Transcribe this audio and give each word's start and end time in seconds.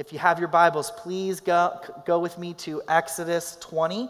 if 0.00 0.14
you 0.14 0.18
have 0.18 0.38
your 0.38 0.48
Bibles, 0.48 0.90
please 0.92 1.40
go, 1.40 1.78
go 2.06 2.18
with 2.20 2.38
me 2.38 2.54
to 2.54 2.80
Exodus 2.88 3.58
20. 3.60 4.08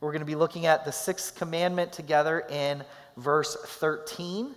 We're 0.00 0.10
going 0.10 0.22
to 0.22 0.26
be 0.26 0.34
looking 0.34 0.66
at 0.66 0.84
the 0.84 0.90
sixth 0.90 1.36
commandment 1.36 1.92
together 1.92 2.40
in 2.50 2.82
verse 3.16 3.56
13. 3.64 4.50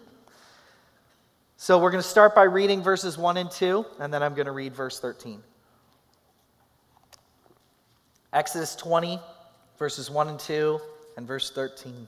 So 1.58 1.78
we're 1.78 1.92
going 1.92 2.02
to 2.02 2.10
start 2.10 2.34
by 2.34 2.46
reading 2.46 2.82
verses 2.82 3.20
1 3.20 3.38
and 3.38 3.52
2, 3.52 3.86
and 4.00 4.12
then 4.12 4.24
I'm 4.24 4.34
going 4.34 4.48
to 4.48 4.52
read 4.52 4.74
verse 4.74 5.00
13. 5.00 5.44
Exodus 8.34 8.76
20, 8.76 9.20
verses 9.78 10.10
1 10.10 10.28
and 10.28 10.40
2, 10.40 10.80
and 11.18 11.28
verse 11.28 11.52
13. 11.52 12.08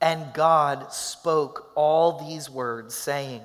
And 0.00 0.32
God 0.32 0.92
spoke 0.92 1.72
all 1.74 2.24
these 2.24 2.48
words, 2.48 2.94
saying, 2.94 3.42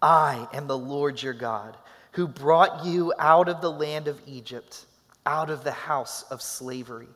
I 0.00 0.48
am 0.54 0.68
the 0.68 0.78
Lord 0.78 1.22
your 1.22 1.34
God, 1.34 1.76
who 2.12 2.26
brought 2.26 2.84
you 2.84 3.12
out 3.18 3.48
of 3.48 3.60
the 3.60 3.70
land 3.70 4.08
of 4.08 4.20
Egypt, 4.26 4.86
out 5.26 5.50
of 5.50 5.64
the 5.64 5.72
house 5.72 6.22
of 6.30 6.42
slavery. 6.42 7.08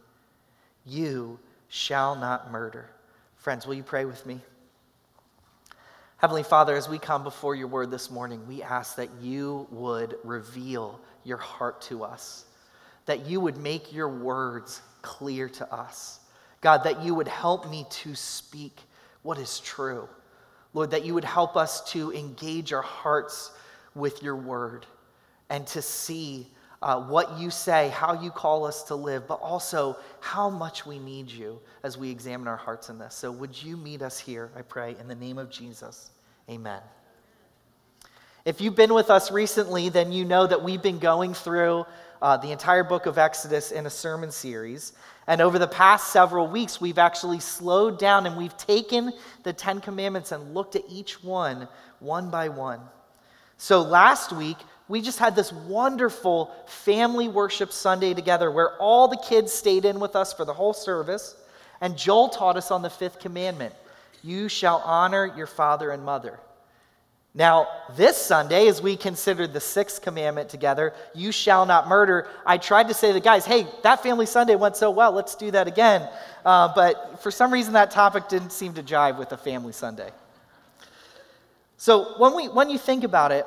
You 0.85 1.39
shall 1.69 2.16
not 2.16 2.51
murder. 2.51 2.91
Friends, 3.37 3.66
will 3.66 3.75
you 3.75 3.83
pray 3.83 4.05
with 4.05 4.25
me? 4.27 4.41
Heavenly 6.19 6.45
Father, 6.45 6.77
as 6.77 6.89
we 6.89 6.99
come 6.99 7.25
before 7.25 7.57
your 7.57 7.66
word 7.66 7.91
this 7.91 8.11
morning, 8.11 8.47
we 8.47 8.63
ask 8.63 8.95
that 8.97 9.11
you 9.21 9.66
would 9.71 10.16
reveal 10.23 11.01
your 11.24 11.38
heart 11.38 11.80
to 11.83 12.05
us, 12.05 12.45
that 13.07 13.27
you 13.27 13.41
would 13.41 13.57
make 13.57 13.93
your 13.93 14.09
words 14.09 14.83
clear 15.02 15.49
to 15.49 15.74
us. 15.74 16.21
God, 16.61 16.85
that 16.85 17.02
you 17.02 17.15
would 17.15 17.27
help 17.27 17.69
me 17.69 17.87
to 17.91 18.15
speak 18.15 18.79
what 19.23 19.37
is 19.38 19.59
true. 19.59 20.09
Lord, 20.74 20.93
that 20.93 21.05
you 21.05 21.15
would 21.15 21.24
help 21.24 21.57
us 21.57 21.91
to 21.91 22.13
engage 22.13 22.73
our 22.73 22.83
hearts 22.83 23.51
with 23.95 24.23
your 24.23 24.37
word 24.37 24.87
and 25.51 25.66
to 25.69 25.82
see 25.82 26.46
uh, 26.82 27.01
what 27.01 27.38
you 27.38 27.51
say, 27.51 27.88
how 27.91 28.20
you 28.20 28.30
call 28.30 28.65
us 28.65 28.82
to 28.84 28.95
live, 28.95 29.28
but 29.28 29.34
also 29.34 29.96
how 30.21 30.51
much 30.51 30.84
we 30.84 30.99
need 30.99 31.30
you 31.30 31.60
as 31.84 31.96
we 31.96 32.10
examine 32.10 32.49
our 32.49 32.57
hearts 32.57 32.88
in 32.88 32.99
this. 32.99 33.15
So, 33.15 33.30
would 33.30 33.62
you 33.62 33.76
meet 33.76 34.02
us 34.02 34.18
here, 34.18 34.51
I 34.57 34.62
pray, 34.62 34.96
in 34.99 35.07
the 35.07 35.15
name 35.15 35.38
of 35.38 35.49
Jesus? 35.49 36.10
Amen. 36.51 36.80
If 38.45 38.60
you've 38.60 38.74
been 38.74 38.93
with 38.93 39.10
us 39.10 39.30
recently, 39.30 39.88
then 39.88 40.10
you 40.10 40.24
know 40.24 40.49
that 40.49 40.60
we've 40.60 40.82
been 40.82 40.99
going 40.99 41.32
through 41.32 41.84
uh, 42.21 42.37
the 42.37 42.51
entire 42.51 42.82
book 42.82 43.06
of 43.06 43.16
Exodus 43.16 43.71
in 43.71 43.87
a 43.87 43.90
sermon 43.90 44.32
series. 44.32 44.95
And 45.29 45.40
over 45.40 45.60
the 45.60 45.68
past 45.68 46.12
several 46.12 46.49
weeks, 46.49 46.80
we've 46.80 46.99
actually 46.99 47.38
slowed 47.38 48.01
down 48.01 48.27
and 48.27 48.37
we've 48.37 48.56
taken 48.56 49.12
the 49.45 49.52
Ten 49.52 49.80
Commandments 49.80 50.32
and 50.32 50.54
looked 50.54 50.74
at 50.74 50.82
each 50.88 51.23
one, 51.23 51.68
one 52.01 52.30
by 52.30 52.49
one. 52.49 52.80
So 53.63 53.80
last 53.80 54.32
week, 54.32 54.57
we 54.88 55.01
just 55.01 55.21
had 55.21 55.37
this 55.37 55.52
wonderful 55.52 56.52
family 56.66 57.29
worship 57.29 57.71
Sunday 57.71 58.13
together 58.13 58.51
where 58.51 58.77
all 58.79 59.07
the 59.07 59.16
kids 59.16 59.52
stayed 59.52 59.85
in 59.85 60.01
with 60.01 60.16
us 60.16 60.32
for 60.32 60.45
the 60.45 60.52
whole 60.52 60.73
service. 60.73 61.37
And 61.80 61.96
Joel 61.96 62.29
taught 62.29 62.57
us 62.57 62.73
on 62.73 62.83
the 62.83 62.90
fifth 62.90 63.21
commandment 63.21 63.73
you 64.25 64.49
shall 64.49 64.78
honor 64.78 65.33
your 65.37 65.47
father 65.47 65.93
and 65.93 66.05
mother. 66.05 66.41
Now, 67.34 67.69
this 67.97 68.16
Sunday, 68.16 68.66
as 68.66 68.83
we 68.83 68.97
considered 68.97 69.53
the 69.53 69.60
sixth 69.60 70.03
commandment 70.03 70.49
together, 70.49 70.93
you 71.15 71.31
shall 71.31 71.65
not 71.65 71.87
murder, 71.87 72.27
I 72.44 72.59
tried 72.59 72.88
to 72.88 72.94
say 72.94 73.09
to 73.09 73.15
the 73.15 73.21
guys, 73.21 73.47
hey, 73.47 73.69
that 73.84 74.03
family 74.03 74.27
Sunday 74.27 74.56
went 74.56 74.77
so 74.77 74.91
well, 74.91 75.12
let's 75.12 75.37
do 75.37 75.53
that 75.53 75.69
again. 75.69 76.09
Uh, 76.44 76.72
but 76.75 77.22
for 77.22 77.31
some 77.31 77.53
reason, 77.53 77.75
that 77.75 77.93
topic 77.93 78.28
didn't 78.28 78.50
seem 78.50 78.75
to 78.75 78.83
jive 78.83 79.19
with 79.19 79.31
a 79.31 79.37
family 79.37 79.72
Sunday. 79.72 80.10
So 81.83 82.15
when, 82.16 82.37
we, 82.37 82.47
when 82.47 82.71
you 82.71 82.78
think 82.78 83.03
about 83.03 83.33
it, 83.33 83.44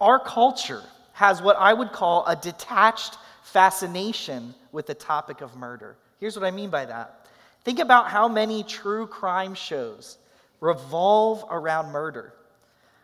our 0.00 0.18
culture 0.18 0.82
has 1.12 1.42
what 1.42 1.54
I 1.58 1.74
would 1.74 1.92
call 1.92 2.24
a 2.24 2.34
detached 2.34 3.18
fascination 3.42 4.54
with 4.72 4.86
the 4.86 4.94
topic 4.94 5.42
of 5.42 5.54
murder. 5.54 5.94
Here's 6.18 6.34
what 6.34 6.46
I 6.46 6.50
mean 6.50 6.70
by 6.70 6.86
that. 6.86 7.26
Think 7.62 7.80
about 7.80 8.08
how 8.08 8.26
many 8.26 8.62
true 8.62 9.06
crime 9.06 9.54
shows 9.54 10.16
revolve 10.60 11.44
around 11.50 11.92
murder, 11.92 12.32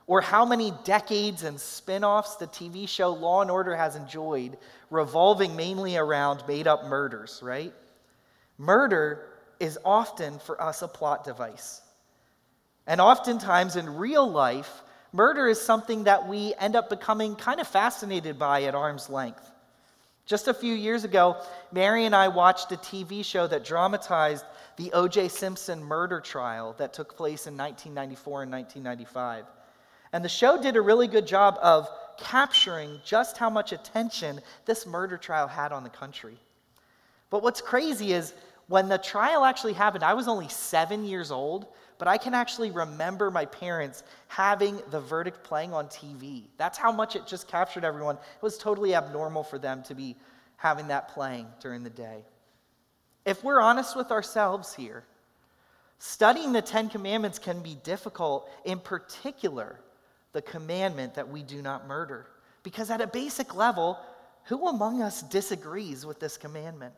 or 0.07 0.23
how 0.23 0.47
many 0.47 0.73
decades 0.85 1.43
and 1.43 1.61
spin 1.61 2.03
offs 2.03 2.37
the 2.37 2.47
TV 2.47 2.89
show 2.89 3.13
Law 3.13 3.43
and 3.43 3.51
Order 3.51 3.77
has 3.77 3.97
enjoyed, 3.97 4.57
revolving 4.89 5.55
mainly 5.55 5.99
around 5.99 6.43
made 6.49 6.67
up 6.67 6.87
murders, 6.87 7.41
right? 7.43 7.75
Murder 8.57 9.27
is 9.61 9.79
often 9.85 10.39
for 10.39 10.59
us 10.59 10.81
a 10.81 10.89
plot 10.89 11.23
device. 11.23 11.83
And 12.91 13.01
oftentimes 13.01 13.77
in 13.77 13.97
real 13.97 14.29
life, 14.29 14.83
Murder 15.13 15.49
is 15.49 15.61
something 15.61 16.05
that 16.05 16.29
we 16.29 16.55
end 16.59 16.77
up 16.77 16.89
becoming 16.89 17.35
kind 17.35 17.61
of 17.61 17.67
fascinated 17.67 18.39
by 18.39 18.65
at 18.65 18.75
arm's 18.75 19.11
length. 19.11 19.51
Just 20.25 20.47
a 20.47 20.55
few 20.55 20.75
years 20.75 21.03
ago, 21.03 21.37
Mary 21.73 22.05
and 22.05 22.15
I 22.15 22.29
watched 22.29 22.71
a 22.71 22.77
TV 22.77 23.25
show 23.25 23.49
that 23.49 23.65
dramatized 23.65 24.45
the 24.77 24.93
O.J. 24.93 25.29
Simpson 25.29 25.83
murder 25.83 26.21
trial 26.21 26.77
that 26.79 26.93
took 26.93 27.17
place 27.17 27.49
in 27.49 27.57
1994 27.57 28.43
and 28.45 28.53
1995. 28.53 29.45
And 30.13 30.25
the 30.25 30.29
show 30.29 30.63
did 30.63 30.77
a 30.77 30.81
really 30.81 31.09
good 31.09 31.27
job 31.27 31.59
of 31.61 31.89
capturing 32.19 33.01
just 33.05 33.37
how 33.37 33.51
much 33.51 33.73
attention 33.73 34.41
this 34.67 34.87
murder 34.87 35.17
trial 35.17 35.49
had 35.49 35.73
on 35.73 35.83
the 35.83 35.91
country. 35.91 36.39
But 37.31 37.43
what's 37.43 37.61
crazy 37.61 38.13
is 38.13 38.33
when 38.71 38.89
the 38.89 38.99
trial 38.99 39.45
actually 39.45 39.73
happened, 39.73 40.05
I 40.05 40.15
was 40.15 40.29
only 40.29 40.49
seven 40.49 41.05
years 41.05 41.33
old, 41.33 41.67
but 41.99 42.07
I 42.07 42.17
can 42.17 42.35
actually 42.35 42.71
remember 42.71 43.29
my 43.29 43.45
parents 43.45 44.05
having 44.29 44.81
the 44.93 45.01
verdict 45.01 45.43
playing 45.43 45.75
on 45.75 45.89
TV. 45.89 46.45
That's 46.57 46.79
how 46.79 46.93
much 46.93 47.17
it 47.17 47.27
just 47.27 47.49
captured 47.49 47.85
everyone. 47.85 48.15
It 48.15 48.43
was 48.43 48.57
totally 48.59 48.95
abnormal 48.95 49.43
for 49.43 49.59
them 49.59 49.83
to 49.89 49.95
be 49.97 50.15
having 50.57 50.87
that 50.87 51.09
playing 51.09 51.49
during 51.59 51.83
the 51.83 51.91
day. 51.91 52.23
If 53.27 53.43
we're 53.43 53.61
honest 53.61 53.97
with 53.97 54.13
ourselves 54.13 54.73
here, 54.73 55.03
studying 55.99 56.53
the 56.53 56.63
Ten 56.63 56.89
Commandments 56.89 57.41
can 57.41 57.63
be 57.63 57.75
difficult, 57.83 58.49
in 58.65 58.79
particular, 58.79 59.81
the 60.31 60.43
commandment 60.43 61.15
that 61.15 61.29
we 61.29 61.43
do 61.43 61.61
not 61.61 61.89
murder. 61.89 62.29
Because 62.63 62.89
at 62.89 63.01
a 63.01 63.09
basic 63.09 63.53
level, 63.53 63.99
who 64.45 64.69
among 64.69 65.03
us 65.03 65.23
disagrees 65.23 66.07
with 66.07 66.21
this 66.21 66.37
commandment? 66.37 66.95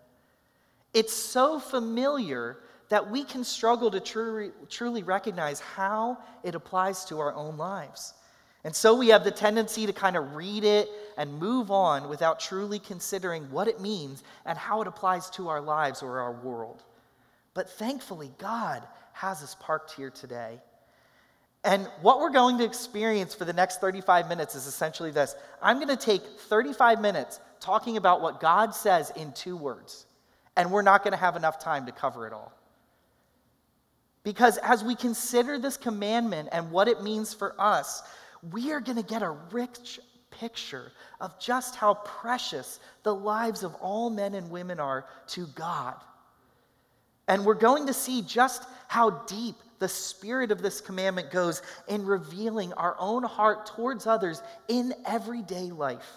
It's 0.94 1.12
so 1.12 1.58
familiar 1.58 2.58
that 2.88 3.10
we 3.10 3.24
can 3.24 3.44
struggle 3.44 3.90
to 3.90 4.00
truly, 4.00 4.50
truly 4.68 5.02
recognize 5.02 5.60
how 5.60 6.18
it 6.42 6.54
applies 6.54 7.04
to 7.06 7.20
our 7.20 7.34
own 7.34 7.56
lives. 7.56 8.14
And 8.64 8.74
so 8.74 8.94
we 8.94 9.08
have 9.08 9.24
the 9.24 9.30
tendency 9.30 9.86
to 9.86 9.92
kind 9.92 10.16
of 10.16 10.34
read 10.34 10.62
it 10.62 10.88
and 11.16 11.32
move 11.38 11.70
on 11.70 12.08
without 12.08 12.38
truly 12.38 12.78
considering 12.78 13.50
what 13.50 13.66
it 13.66 13.80
means 13.80 14.22
and 14.46 14.56
how 14.56 14.80
it 14.82 14.86
applies 14.86 15.30
to 15.30 15.48
our 15.48 15.60
lives 15.60 16.02
or 16.02 16.20
our 16.20 16.32
world. 16.32 16.82
But 17.54 17.70
thankfully, 17.70 18.30
God 18.38 18.86
has 19.12 19.42
us 19.42 19.56
parked 19.58 19.92
here 19.92 20.10
today. 20.10 20.60
And 21.64 21.86
what 22.00 22.20
we're 22.20 22.30
going 22.30 22.58
to 22.58 22.64
experience 22.64 23.34
for 23.34 23.44
the 23.44 23.52
next 23.52 23.80
35 23.80 24.28
minutes 24.28 24.54
is 24.54 24.66
essentially 24.66 25.10
this 25.10 25.34
I'm 25.60 25.76
going 25.76 25.88
to 25.88 25.96
take 25.96 26.22
35 26.22 27.00
minutes 27.00 27.40
talking 27.60 27.96
about 27.96 28.20
what 28.20 28.40
God 28.40 28.74
says 28.74 29.12
in 29.16 29.32
two 29.32 29.56
words, 29.56 30.06
and 30.56 30.70
we're 30.70 30.82
not 30.82 31.02
going 31.02 31.12
to 31.12 31.18
have 31.18 31.36
enough 31.36 31.58
time 31.58 31.86
to 31.86 31.92
cover 31.92 32.26
it 32.26 32.32
all. 32.32 32.52
Because 34.24 34.58
as 34.58 34.84
we 34.84 34.94
consider 34.94 35.58
this 35.58 35.76
commandment 35.76 36.48
and 36.52 36.70
what 36.70 36.88
it 36.88 37.02
means 37.02 37.34
for 37.34 37.54
us, 37.60 38.02
we 38.50 38.72
are 38.72 38.80
going 38.80 38.96
to 38.96 39.04
get 39.04 39.22
a 39.22 39.36
rich 39.50 40.00
picture 40.30 40.92
of 41.20 41.38
just 41.38 41.76
how 41.76 41.94
precious 41.94 42.80
the 43.02 43.14
lives 43.14 43.62
of 43.62 43.74
all 43.76 44.10
men 44.10 44.34
and 44.34 44.50
women 44.50 44.80
are 44.80 45.06
to 45.28 45.46
God. 45.48 45.94
And 47.28 47.44
we're 47.44 47.54
going 47.54 47.86
to 47.86 47.94
see 47.94 48.22
just 48.22 48.64
how 48.88 49.10
deep 49.26 49.54
the 49.78 49.88
spirit 49.88 50.50
of 50.50 50.62
this 50.62 50.80
commandment 50.80 51.30
goes 51.30 51.62
in 51.88 52.04
revealing 52.04 52.72
our 52.74 52.96
own 52.98 53.22
heart 53.22 53.66
towards 53.66 54.06
others 54.06 54.42
in 54.68 54.94
everyday 55.06 55.70
life. 55.70 56.08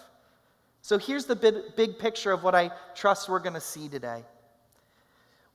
So 0.81 0.99
here's 0.99 1.25
the 1.25 1.35
big, 1.75 1.97
picture 1.97 2.31
of 2.31 2.43
what 2.43 2.53
I 2.53 2.69
trust 2.93 3.27
we're 3.27 3.39
going 3.39 3.53
to 3.55 3.61
see 3.61 3.89
today. 3.89 4.23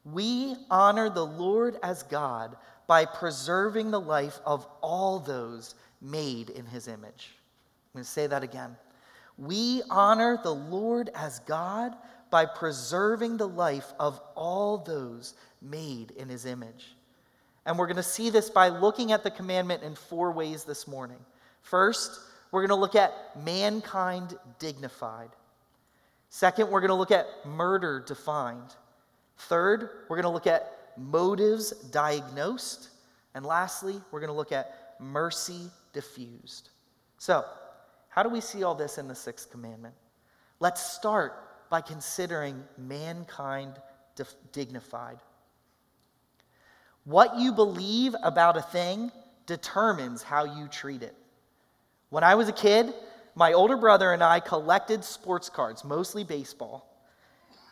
We 0.04 0.56
honor 0.70 1.10
the 1.10 1.26
Lord 1.26 1.78
as 1.82 2.02
God 2.04 2.56
by 2.86 3.04
preserving 3.04 3.90
the 3.90 4.00
life 4.00 4.40
of 4.44 4.66
all 4.80 5.20
those 5.20 5.74
made 6.00 6.50
in 6.50 6.66
his 6.66 6.88
image. 6.88 7.28
I'm 7.92 7.98
going 7.98 8.04
to 8.04 8.10
say 8.10 8.26
that 8.26 8.42
again. 8.42 8.76
We 9.36 9.82
honor 9.90 10.38
the 10.42 10.54
Lord 10.54 11.10
as 11.14 11.40
God 11.40 11.94
by 12.30 12.46
preserving 12.46 13.36
the 13.36 13.48
life 13.48 13.92
of 13.98 14.20
all 14.34 14.78
those 14.78 15.34
made 15.60 16.12
in 16.12 16.28
his 16.28 16.46
image. 16.46 16.94
And 17.66 17.78
we're 17.78 17.86
going 17.86 17.96
to 17.96 18.02
see 18.02 18.30
this 18.30 18.48
by 18.48 18.68
looking 18.68 19.12
at 19.12 19.22
the 19.22 19.30
commandment 19.30 19.82
in 19.82 19.94
four 19.94 20.32
ways 20.32 20.64
this 20.64 20.88
morning. 20.88 21.18
First, 21.62 22.20
we're 22.50 22.66
going 22.66 22.76
to 22.76 22.80
look 22.80 22.94
at 22.94 23.12
mankind 23.44 24.36
dignified. 24.58 25.30
Second, 26.30 26.70
we're 26.70 26.80
going 26.80 26.88
to 26.88 26.94
look 26.94 27.10
at 27.10 27.26
murder 27.44 28.02
defined. 28.06 28.74
Third, 29.48 29.90
we're 30.08 30.16
going 30.16 30.24
to 30.24 30.30
look 30.30 30.46
at 30.46 30.92
motives 30.96 31.70
diagnosed. 31.70 32.90
And 33.34 33.44
lastly, 33.44 34.00
we're 34.10 34.20
going 34.20 34.28
to 34.28 34.36
look 34.36 34.52
at 34.52 34.94
mercy 35.00 35.70
diffused. 35.92 36.70
So, 37.18 37.44
How 38.08 38.22
do 38.24 38.28
we 38.28 38.40
see 38.40 38.64
all 38.64 38.74
this 38.74 38.98
in 38.98 39.08
the 39.08 39.14
sixth 39.14 39.50
commandment? 39.50 39.94
Let's 40.58 40.82
start 40.82 41.32
by 41.70 41.80
considering 41.80 42.62
mankind 42.76 43.74
dignified. 44.52 45.18
What 47.04 47.38
you 47.38 47.52
believe 47.52 48.14
about 48.22 48.56
a 48.56 48.62
thing 48.62 49.10
determines 49.46 50.22
how 50.22 50.44
you 50.44 50.68
treat 50.68 51.02
it. 51.02 51.14
When 52.10 52.24
I 52.24 52.34
was 52.34 52.48
a 52.48 52.52
kid, 52.52 52.92
my 53.34 53.52
older 53.52 53.76
brother 53.76 54.12
and 54.12 54.22
I 54.22 54.40
collected 54.40 55.04
sports 55.04 55.48
cards, 55.48 55.84
mostly 55.84 56.24
baseball. 56.24 56.89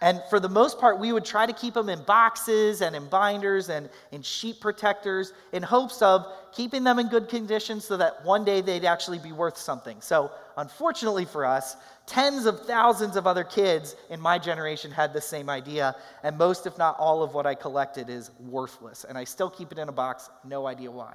And 0.01 0.23
for 0.31 0.39
the 0.39 0.49
most 0.49 0.79
part, 0.79 1.01
we 1.01 1.13
would 1.13 1.25
try 1.25 1.45
to 1.45 1.53
keep 1.53 1.75
them 1.75 1.89
in 1.89 2.01
boxes 2.05 2.83
and 2.83 2.95
in 2.95 3.09
binders 3.09 3.69
and 3.69 3.89
in 4.13 4.23
sheet 4.23 4.61
protectors 4.61 5.33
in 5.53 5.63
hopes 5.63 6.03
of 6.03 6.25
keeping 6.53 6.85
them 6.85 7.01
in 7.01 7.09
good 7.09 7.29
condition 7.29 7.81
so 7.81 7.97
that 7.97 8.25
one 8.25 8.45
day 8.45 8.61
they'd 8.61 8.85
actually 8.85 9.19
be 9.19 9.33
worth 9.33 9.57
something. 9.57 10.01
So, 10.01 10.31
unfortunately 10.57 11.25
for 11.25 11.45
us, 11.45 11.77
tens 12.07 12.47
of 12.47 12.65
thousands 12.65 13.17
of 13.17 13.27
other 13.27 13.43
kids 13.43 13.97
in 14.09 14.21
my 14.21 14.39
generation 14.39 14.93
had 14.93 15.13
the 15.13 15.21
same 15.21 15.51
idea, 15.51 15.97
and 16.23 16.39
most, 16.39 16.67
if 16.67 16.79
not 16.79 16.97
all, 16.99 17.25
of 17.25 17.35
what 17.35 17.45
I 17.45 17.57
collected 17.57 18.09
is 18.09 18.31
worthless. 18.39 19.05
And 19.05 19.19
I 19.19 19.25
still 19.25 19.51
keep 19.51 19.73
it 19.73 19.79
in 19.79 19.89
a 19.89 19.93
box, 19.93 20.31
no 20.45 20.69
idea 20.69 20.93
why. 20.93 21.15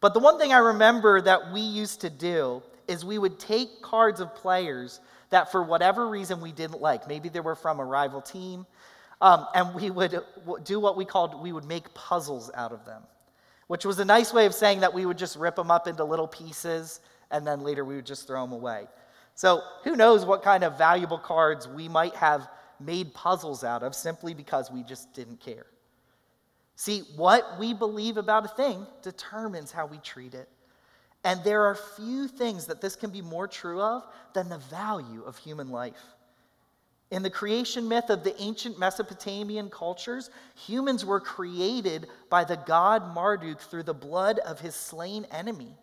But 0.00 0.12
the 0.12 0.20
one 0.20 0.38
thing 0.38 0.52
I 0.52 0.58
remember 0.58 1.22
that 1.22 1.50
we 1.50 1.62
used 1.62 2.02
to 2.02 2.10
do 2.10 2.62
is 2.88 3.06
we 3.06 3.16
would 3.16 3.38
take 3.38 3.80
cards 3.80 4.20
of 4.20 4.34
players 4.34 5.00
that 5.30 5.50
for 5.50 5.62
whatever 5.62 6.08
reason 6.08 6.40
we 6.40 6.52
didn't 6.52 6.80
like. 6.80 7.08
Maybe 7.08 7.28
they 7.28 7.40
were 7.40 7.54
from 7.54 7.80
a 7.80 7.84
rival 7.84 8.20
team. 8.20 8.66
Um, 9.20 9.46
and 9.54 9.74
we 9.74 9.90
would 9.90 10.20
do 10.64 10.80
what 10.80 10.96
we 10.96 11.04
called, 11.04 11.40
we 11.42 11.52
would 11.52 11.64
make 11.64 11.92
puzzles 11.94 12.50
out 12.54 12.72
of 12.72 12.84
them, 12.84 13.02
which 13.68 13.84
was 13.84 13.98
a 13.98 14.04
nice 14.04 14.32
way 14.32 14.46
of 14.46 14.54
saying 14.54 14.80
that 14.80 14.92
we 14.92 15.06
would 15.06 15.18
just 15.18 15.36
rip 15.36 15.56
them 15.56 15.70
up 15.70 15.86
into 15.86 16.04
little 16.04 16.28
pieces 16.28 17.00
and 17.30 17.46
then 17.46 17.60
later 17.60 17.84
we 17.84 17.96
would 17.96 18.06
just 18.06 18.26
throw 18.26 18.42
them 18.42 18.52
away. 18.52 18.86
So 19.34 19.62
who 19.82 19.96
knows 19.96 20.24
what 20.24 20.42
kind 20.42 20.62
of 20.62 20.78
valuable 20.78 21.18
cards 21.18 21.66
we 21.66 21.88
might 21.88 22.14
have 22.14 22.48
made 22.80 23.14
puzzles 23.14 23.64
out 23.64 23.82
of 23.82 23.94
simply 23.94 24.34
because 24.34 24.70
we 24.70 24.82
just 24.82 25.12
didn't 25.14 25.40
care. 25.40 25.66
See, 26.76 27.02
what 27.16 27.58
we 27.58 27.72
believe 27.72 28.16
about 28.16 28.44
a 28.44 28.48
thing 28.48 28.86
determines 29.02 29.70
how 29.70 29.86
we 29.86 29.98
treat 29.98 30.34
it. 30.34 30.48
And 31.24 31.42
there 31.42 31.64
are 31.64 31.74
few 31.74 32.28
things 32.28 32.66
that 32.66 32.80
this 32.80 32.96
can 32.96 33.10
be 33.10 33.22
more 33.22 33.48
true 33.48 33.80
of 33.80 34.06
than 34.34 34.48
the 34.48 34.58
value 34.58 35.22
of 35.24 35.38
human 35.38 35.70
life. 35.70 36.02
In 37.10 37.22
the 37.22 37.30
creation 37.30 37.88
myth 37.88 38.10
of 38.10 38.24
the 38.24 38.40
ancient 38.42 38.78
Mesopotamian 38.78 39.70
cultures, 39.70 40.30
humans 40.54 41.04
were 41.04 41.20
created 41.20 42.08
by 42.28 42.44
the 42.44 42.56
god 42.56 43.14
Marduk 43.14 43.60
through 43.60 43.84
the 43.84 43.94
blood 43.94 44.38
of 44.40 44.60
his 44.60 44.74
slain 44.74 45.26
enemy. 45.30 45.76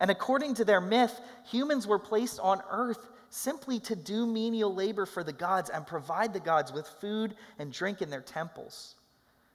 And 0.00 0.10
according 0.10 0.54
to 0.54 0.64
their 0.64 0.80
myth, 0.80 1.18
humans 1.50 1.86
were 1.86 1.98
placed 1.98 2.38
on 2.40 2.62
earth 2.70 3.08
simply 3.30 3.80
to 3.80 3.96
do 3.96 4.26
menial 4.26 4.74
labor 4.74 5.06
for 5.06 5.24
the 5.24 5.32
gods 5.32 5.70
and 5.70 5.86
provide 5.86 6.32
the 6.32 6.40
gods 6.40 6.72
with 6.72 6.86
food 7.00 7.34
and 7.58 7.72
drink 7.72 8.02
in 8.02 8.10
their 8.10 8.20
temples. 8.20 8.94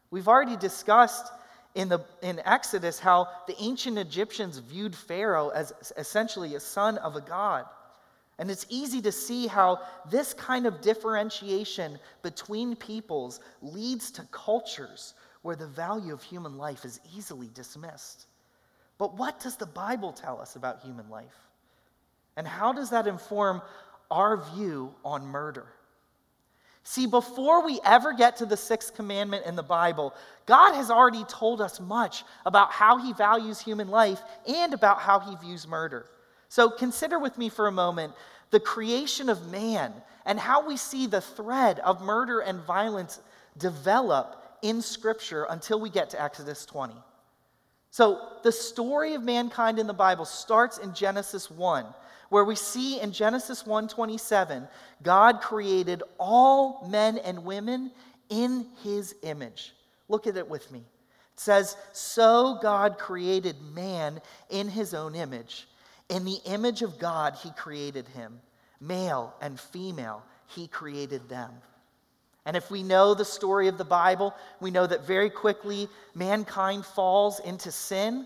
We've 0.10 0.28
already 0.28 0.58
discussed 0.58 1.32
in, 1.76 1.90
the, 1.90 2.00
in 2.22 2.40
Exodus 2.46 3.00
how 3.00 3.28
the 3.48 3.56
ancient 3.62 3.98
Egyptians 3.98 4.58
viewed 4.58 4.96
Pharaoh 4.96 5.50
as 5.50 5.94
essentially 5.98 6.56
a 6.56 6.60
son 6.60 6.98
of 6.98 7.16
a 7.16 7.22
god. 7.22 7.66
And 8.38 8.50
it's 8.50 8.66
easy 8.70 9.02
to 9.04 9.12
see 9.12 9.48
how 9.48 9.80
this 10.10 10.34
kind 10.34 10.66
of 10.66 10.82
differentiation 10.82 12.00
between 12.24 12.76
peoples 12.76 13.40
leads 13.62 14.10
to 14.12 14.24
cultures 14.32 15.14
where 15.44 15.56
the 15.56 15.68
value 15.68 16.14
of 16.14 16.24
human 16.24 16.58
life 16.58 16.86
is 16.86 17.00
easily 17.16 17.50
dismissed. 17.54 18.26
But 18.98 19.16
what 19.16 19.40
does 19.40 19.58
the 19.58 19.66
Bible 19.66 20.12
tell 20.12 20.40
us 20.40 20.56
about 20.56 20.82
human 20.82 21.10
life? 21.10 21.36
And 22.36 22.48
how 22.48 22.74
does 22.74 22.90
that 22.92 23.08
inform 23.08 23.62
our 24.10 24.38
view 24.56 24.94
on 25.04 25.26
murder? 25.26 25.68
See, 26.84 27.06
before 27.06 27.64
we 27.64 27.80
ever 27.86 28.14
get 28.14 28.38
to 28.38 28.46
the 28.46 28.58
sixth 28.58 28.96
commandment 28.96 29.46
in 29.46 29.56
the 29.56 29.64
Bible, 29.64 30.16
God 30.46 30.74
has 30.74 30.90
already 30.90 31.24
told 31.26 31.62
us 31.62 31.80
much 31.80 32.24
about 32.46 32.72
how 32.72 32.98
he 32.98 33.14
values 33.14 33.60
human 33.60 33.90
life 33.90 34.22
and 34.48 34.74
about 34.74 35.00
how 35.00 35.20
he 35.20 35.36
views 35.36 35.68
murder. 35.68 36.08
So 36.50 36.70
consider 36.70 37.20
with 37.20 37.38
me 37.38 37.50
for 37.50 37.68
a 37.68 37.72
moment 37.72 38.14
the 38.50 38.60
creation 38.60 39.30
of 39.30 39.52
man 39.52 39.94
and 40.26 40.40
how 40.40 40.68
we 40.68 40.76
see 40.76 41.08
the 41.08 41.22
thread 41.22 41.80
of 41.80 42.02
murder 42.02 42.40
and 42.42 42.60
violence 42.62 43.22
develop 43.58 44.58
in 44.62 44.82
Scripture 44.82 45.46
until 45.50 45.80
we 45.80 45.90
get 45.90 46.10
to 46.12 46.22
Exodus 46.22 46.66
20. 46.66 46.94
So, 47.90 48.38
the 48.44 48.52
story 48.52 49.16
of 49.16 49.24
mankind 49.24 49.78
in 49.78 49.86
the 49.86 49.94
Bible 49.94 50.24
starts 50.24 50.78
in 50.78 50.94
Genesis 50.94 51.52
1 51.52 51.86
where 52.32 52.46
we 52.46 52.56
see 52.56 52.98
in 53.02 53.12
Genesis 53.12 53.64
1:27, 53.64 54.70
God 55.04 55.42
created 55.42 56.02
all 56.18 56.88
men 56.88 57.18
and 57.18 57.44
women 57.44 57.92
in 58.30 58.70
his 58.84 59.14
image. 59.22 59.76
Look 60.08 60.28
at 60.28 60.38
it 60.38 60.50
with 60.50 60.72
me. 60.72 60.80
It 60.80 61.40
says, 61.42 61.76
"So 61.92 62.58
God 62.62 62.98
created 62.98 63.62
man 63.62 64.22
in 64.50 64.70
his 64.70 64.94
own 64.94 65.14
image. 65.14 65.68
In 66.08 66.24
the 66.24 66.40
image 66.46 66.82
of 66.82 66.98
God 66.98 67.36
he 67.36 67.52
created 67.52 68.08
him. 68.08 68.42
Male 68.80 69.34
and 69.42 69.60
female 69.60 70.24
he 70.48 70.70
created 70.70 71.28
them." 71.28 71.62
And 72.46 72.56
if 72.56 72.72
we 72.72 72.82
know 72.82 73.14
the 73.14 73.26
story 73.26 73.68
of 73.68 73.78
the 73.78 73.84
Bible, 73.84 74.34
we 74.62 74.72
know 74.72 74.88
that 74.88 75.02
very 75.02 75.30
quickly 75.30 75.90
mankind 76.16 76.86
falls 76.86 77.42
into 77.42 77.74
sin 77.74 78.26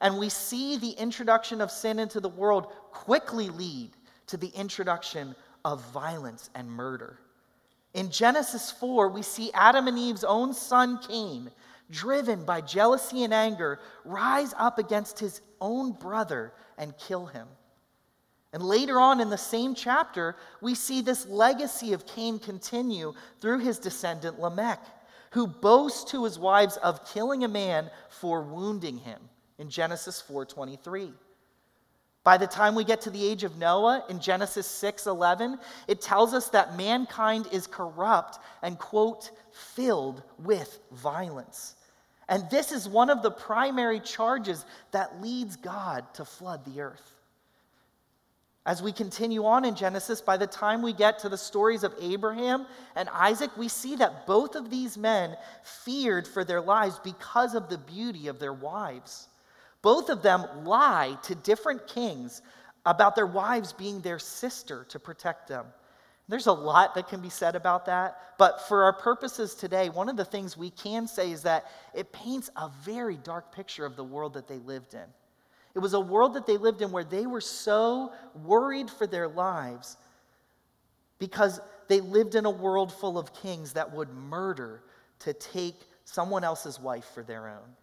and 0.00 0.18
we 0.18 0.28
see 0.28 0.76
the 0.76 0.90
introduction 0.90 1.60
of 1.60 1.70
sin 1.70 1.98
into 1.98 2.20
the 2.20 2.28
world 2.28 2.68
quickly 2.90 3.48
lead 3.48 3.90
to 4.26 4.36
the 4.36 4.48
introduction 4.48 5.34
of 5.64 5.84
violence 5.92 6.50
and 6.54 6.70
murder. 6.70 7.18
In 7.94 8.10
Genesis 8.10 8.70
4, 8.70 9.08
we 9.08 9.22
see 9.22 9.50
Adam 9.54 9.88
and 9.88 9.98
Eve's 9.98 10.24
own 10.24 10.52
son 10.52 10.98
Cain, 11.06 11.50
driven 11.90 12.44
by 12.44 12.60
jealousy 12.60 13.24
and 13.24 13.32
anger, 13.32 13.80
rise 14.04 14.52
up 14.58 14.78
against 14.78 15.18
his 15.18 15.40
own 15.60 15.92
brother 15.92 16.52
and 16.76 16.96
kill 16.98 17.26
him. 17.26 17.48
And 18.52 18.62
later 18.62 19.00
on 19.00 19.20
in 19.20 19.30
the 19.30 19.38
same 19.38 19.74
chapter, 19.74 20.36
we 20.60 20.74
see 20.74 21.00
this 21.00 21.26
legacy 21.26 21.92
of 21.92 22.06
Cain 22.06 22.38
continue 22.38 23.14
through 23.40 23.58
his 23.58 23.78
descendant 23.78 24.40
Lamech, 24.40 24.84
who 25.30 25.46
boasts 25.46 26.10
to 26.10 26.24
his 26.24 26.38
wives 26.38 26.76
of 26.78 27.06
killing 27.12 27.44
a 27.44 27.48
man 27.48 27.90
for 28.08 28.42
wounding 28.42 28.98
him 28.98 29.20
in 29.58 29.70
Genesis 29.70 30.20
4:23. 30.20 31.14
By 32.24 32.36
the 32.36 32.46
time 32.46 32.74
we 32.74 32.82
get 32.82 33.02
to 33.02 33.10
the 33.10 33.24
age 33.24 33.44
of 33.44 33.56
Noah 33.56 34.04
in 34.08 34.18
Genesis 34.18 34.66
6:11, 34.66 35.60
it 35.86 36.00
tells 36.00 36.34
us 36.34 36.48
that 36.48 36.76
mankind 36.76 37.46
is 37.52 37.68
corrupt 37.68 38.38
and 38.62 38.78
quote 38.78 39.30
filled 39.52 40.22
with 40.38 40.80
violence. 40.90 41.76
And 42.28 42.50
this 42.50 42.72
is 42.72 42.88
one 42.88 43.10
of 43.10 43.22
the 43.22 43.30
primary 43.30 44.00
charges 44.00 44.64
that 44.90 45.22
leads 45.22 45.54
God 45.56 46.12
to 46.14 46.24
flood 46.24 46.64
the 46.64 46.80
earth. 46.80 47.12
As 48.66 48.82
we 48.82 48.90
continue 48.90 49.46
on 49.46 49.64
in 49.64 49.76
Genesis, 49.76 50.20
by 50.20 50.36
the 50.36 50.48
time 50.48 50.82
we 50.82 50.92
get 50.92 51.20
to 51.20 51.28
the 51.28 51.38
stories 51.38 51.84
of 51.84 51.94
Abraham 52.00 52.66
and 52.96 53.08
Isaac, 53.10 53.56
we 53.56 53.68
see 53.68 53.94
that 53.94 54.26
both 54.26 54.56
of 54.56 54.70
these 54.70 54.98
men 54.98 55.36
feared 55.62 56.26
for 56.26 56.42
their 56.42 56.60
lives 56.60 56.98
because 56.98 57.54
of 57.54 57.68
the 57.68 57.78
beauty 57.78 58.26
of 58.26 58.40
their 58.40 58.52
wives. 58.52 59.28
Both 59.86 60.08
of 60.08 60.20
them 60.20 60.44
lie 60.64 61.16
to 61.22 61.36
different 61.36 61.86
kings 61.86 62.42
about 62.84 63.14
their 63.14 63.24
wives 63.24 63.72
being 63.72 64.00
their 64.00 64.18
sister 64.18 64.84
to 64.88 64.98
protect 64.98 65.46
them. 65.46 65.64
There's 66.26 66.48
a 66.48 66.52
lot 66.52 66.96
that 66.96 67.06
can 67.08 67.20
be 67.20 67.30
said 67.30 67.54
about 67.54 67.86
that, 67.86 68.18
but 68.36 68.66
for 68.66 68.82
our 68.82 68.92
purposes 68.92 69.54
today, 69.54 69.88
one 69.88 70.08
of 70.08 70.16
the 70.16 70.24
things 70.24 70.56
we 70.56 70.70
can 70.70 71.06
say 71.06 71.30
is 71.30 71.42
that 71.42 71.66
it 71.94 72.12
paints 72.12 72.50
a 72.56 72.68
very 72.82 73.16
dark 73.18 73.54
picture 73.54 73.86
of 73.86 73.94
the 73.94 74.02
world 74.02 74.34
that 74.34 74.48
they 74.48 74.58
lived 74.58 74.94
in. 74.94 75.04
It 75.76 75.78
was 75.78 75.94
a 75.94 76.00
world 76.00 76.34
that 76.34 76.48
they 76.48 76.56
lived 76.56 76.82
in 76.82 76.90
where 76.90 77.04
they 77.04 77.28
were 77.28 77.40
so 77.40 78.12
worried 78.42 78.90
for 78.90 79.06
their 79.06 79.28
lives 79.28 79.98
because 81.20 81.60
they 81.86 82.00
lived 82.00 82.34
in 82.34 82.44
a 82.44 82.50
world 82.50 82.92
full 82.92 83.20
of 83.20 83.32
kings 83.32 83.74
that 83.74 83.92
would 83.92 84.12
murder 84.12 84.82
to 85.20 85.32
take 85.32 85.76
someone 86.04 86.42
else's 86.42 86.80
wife 86.80 87.04
for 87.14 87.22
their 87.22 87.46
own. 87.46 87.76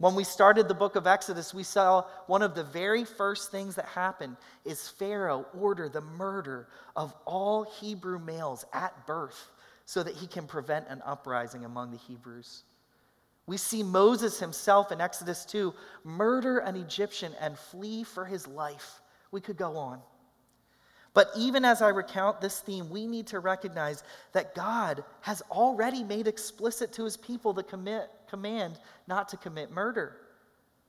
When 0.00 0.14
we 0.14 0.24
started 0.24 0.66
the 0.66 0.72
book 0.72 0.96
of 0.96 1.06
Exodus, 1.06 1.52
we 1.52 1.62
saw 1.62 2.04
one 2.26 2.40
of 2.40 2.54
the 2.54 2.64
very 2.64 3.04
first 3.04 3.50
things 3.50 3.74
that 3.74 3.84
happened 3.84 4.38
is 4.64 4.88
Pharaoh 4.88 5.44
order 5.52 5.90
the 5.90 6.00
murder 6.00 6.68
of 6.96 7.14
all 7.26 7.64
Hebrew 7.64 8.18
males 8.18 8.64
at 8.72 9.06
birth 9.06 9.50
so 9.84 10.02
that 10.02 10.14
he 10.14 10.26
can 10.26 10.46
prevent 10.46 10.88
an 10.88 11.02
uprising 11.04 11.66
among 11.66 11.90
the 11.90 11.98
Hebrews. 11.98 12.62
We 13.46 13.58
see 13.58 13.82
Moses 13.82 14.40
himself 14.40 14.90
in 14.90 15.02
Exodus 15.02 15.44
2 15.44 15.74
murder 16.02 16.60
an 16.60 16.76
Egyptian 16.76 17.34
and 17.38 17.58
flee 17.58 18.02
for 18.02 18.24
his 18.24 18.46
life. 18.48 19.02
We 19.32 19.42
could 19.42 19.58
go 19.58 19.76
on. 19.76 20.00
But 21.12 21.30
even 21.36 21.64
as 21.64 21.82
I 21.82 21.88
recount 21.88 22.40
this 22.40 22.60
theme, 22.60 22.88
we 22.88 23.06
need 23.06 23.26
to 23.28 23.40
recognize 23.40 24.02
that 24.32 24.54
God 24.54 25.04
has 25.20 25.42
already 25.50 26.04
made 26.04 26.26
explicit 26.26 26.92
to 26.94 27.04
his 27.04 27.18
people 27.18 27.52
the 27.52 27.64
commit, 27.64 28.08
command 28.30 28.78
not 29.06 29.28
to 29.30 29.36
commit 29.36 29.70
murder. 29.70 30.16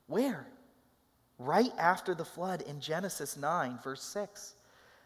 Where? 0.07 0.48
right 1.41 1.71
after 1.79 2.13
the 2.13 2.25
flood 2.25 2.62
in 2.62 2.79
Genesis 2.79 3.36
9, 3.36 3.79
verse 3.83 4.03
6. 4.03 4.55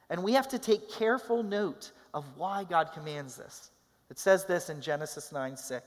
And 0.09 0.21
we 0.21 0.33
have 0.33 0.47
to 0.49 0.59
take 0.59 0.91
careful 0.91 1.41
note 1.41 1.91
of 2.13 2.25
why 2.35 2.65
God 2.65 2.91
commands 2.93 3.35
this. 3.35 3.71
It 4.09 4.19
says 4.19 4.45
this 4.45 4.69
in 4.69 4.81
Genesis 4.81 5.31
9 5.31 5.57
6. 5.57 5.83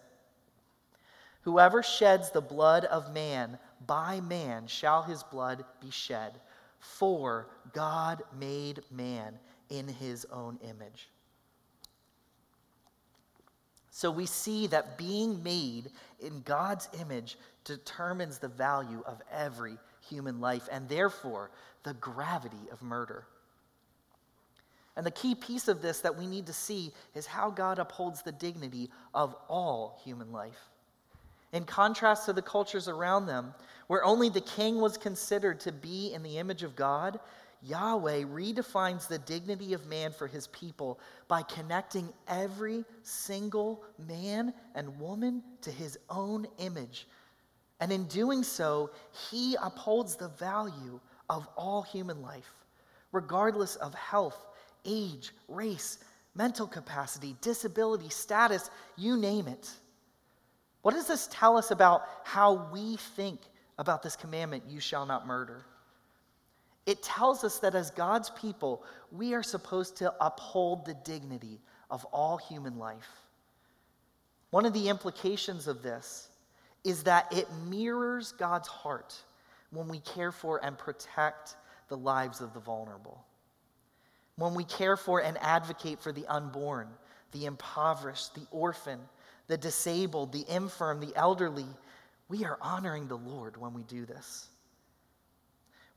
Whoever 1.42 1.82
sheds 1.82 2.30
the 2.30 2.40
blood 2.40 2.84
of 2.86 3.12
man, 3.14 3.58
by 3.86 4.20
man 4.20 4.66
shall 4.66 5.02
his 5.02 5.22
blood 5.22 5.64
be 5.80 5.90
shed. 5.90 6.40
For 6.78 7.48
God 7.72 8.22
made 8.38 8.80
man 8.90 9.38
in 9.70 9.86
his 9.86 10.26
own 10.32 10.58
image. 10.62 11.08
So 13.98 14.12
we 14.12 14.26
see 14.26 14.68
that 14.68 14.96
being 14.96 15.42
made 15.42 15.90
in 16.20 16.42
God's 16.42 16.88
image 17.00 17.36
determines 17.64 18.38
the 18.38 18.46
value 18.46 19.02
of 19.04 19.20
every 19.28 19.76
human 20.08 20.40
life 20.40 20.68
and 20.70 20.88
therefore 20.88 21.50
the 21.82 21.94
gravity 21.94 22.70
of 22.70 22.80
murder. 22.80 23.24
And 24.94 25.04
the 25.04 25.10
key 25.10 25.34
piece 25.34 25.66
of 25.66 25.82
this 25.82 25.98
that 26.02 26.16
we 26.16 26.28
need 26.28 26.46
to 26.46 26.52
see 26.52 26.92
is 27.16 27.26
how 27.26 27.50
God 27.50 27.80
upholds 27.80 28.22
the 28.22 28.30
dignity 28.30 28.88
of 29.14 29.34
all 29.48 30.00
human 30.04 30.30
life. 30.30 30.68
In 31.52 31.64
contrast 31.64 32.26
to 32.26 32.32
the 32.32 32.40
cultures 32.40 32.86
around 32.86 33.26
them, 33.26 33.52
where 33.88 34.04
only 34.04 34.28
the 34.28 34.40
king 34.42 34.80
was 34.80 34.96
considered 34.96 35.58
to 35.58 35.72
be 35.72 36.12
in 36.14 36.22
the 36.22 36.38
image 36.38 36.62
of 36.62 36.76
God, 36.76 37.18
Yahweh 37.62 38.22
redefines 38.22 39.08
the 39.08 39.18
dignity 39.18 39.72
of 39.72 39.86
man 39.86 40.12
for 40.12 40.26
his 40.26 40.46
people 40.48 41.00
by 41.26 41.42
connecting 41.42 42.08
every 42.28 42.84
single 43.02 43.82
man 44.06 44.54
and 44.74 44.98
woman 45.00 45.42
to 45.62 45.70
his 45.70 45.98
own 46.08 46.46
image. 46.58 47.06
And 47.80 47.92
in 47.92 48.04
doing 48.06 48.42
so, 48.42 48.90
he 49.30 49.56
upholds 49.60 50.16
the 50.16 50.28
value 50.28 51.00
of 51.28 51.46
all 51.56 51.82
human 51.82 52.22
life, 52.22 52.50
regardless 53.12 53.76
of 53.76 53.94
health, 53.94 54.46
age, 54.84 55.32
race, 55.48 55.98
mental 56.34 56.66
capacity, 56.66 57.36
disability, 57.40 58.08
status, 58.08 58.70
you 58.96 59.16
name 59.16 59.48
it. 59.48 59.70
What 60.82 60.94
does 60.94 61.08
this 61.08 61.28
tell 61.30 61.56
us 61.56 61.70
about 61.70 62.02
how 62.24 62.68
we 62.72 62.96
think 63.16 63.40
about 63.78 64.02
this 64.02 64.16
commandment, 64.16 64.64
you 64.68 64.80
shall 64.80 65.06
not 65.06 65.26
murder? 65.26 65.64
It 66.88 67.02
tells 67.02 67.44
us 67.44 67.58
that 67.58 67.74
as 67.74 67.90
God's 67.90 68.30
people, 68.30 68.82
we 69.12 69.34
are 69.34 69.42
supposed 69.42 69.98
to 69.98 70.14
uphold 70.24 70.86
the 70.86 70.94
dignity 71.04 71.60
of 71.90 72.02
all 72.06 72.38
human 72.38 72.78
life. 72.78 73.10
One 74.52 74.64
of 74.64 74.72
the 74.72 74.88
implications 74.88 75.68
of 75.68 75.82
this 75.82 76.30
is 76.84 77.02
that 77.02 77.30
it 77.30 77.46
mirrors 77.68 78.32
God's 78.32 78.68
heart 78.68 79.14
when 79.70 79.86
we 79.86 80.00
care 80.00 80.32
for 80.32 80.64
and 80.64 80.78
protect 80.78 81.56
the 81.88 81.96
lives 81.98 82.40
of 82.40 82.54
the 82.54 82.60
vulnerable. 82.60 83.22
When 84.36 84.54
we 84.54 84.64
care 84.64 84.96
for 84.96 85.22
and 85.22 85.36
advocate 85.42 86.00
for 86.00 86.10
the 86.10 86.26
unborn, 86.26 86.88
the 87.32 87.44
impoverished, 87.44 88.34
the 88.34 88.46
orphan, 88.50 89.00
the 89.46 89.58
disabled, 89.58 90.32
the 90.32 90.46
infirm, 90.48 91.00
the 91.00 91.14
elderly, 91.16 91.66
we 92.30 92.46
are 92.46 92.56
honoring 92.62 93.08
the 93.08 93.18
Lord 93.18 93.58
when 93.58 93.74
we 93.74 93.82
do 93.82 94.06
this. 94.06 94.48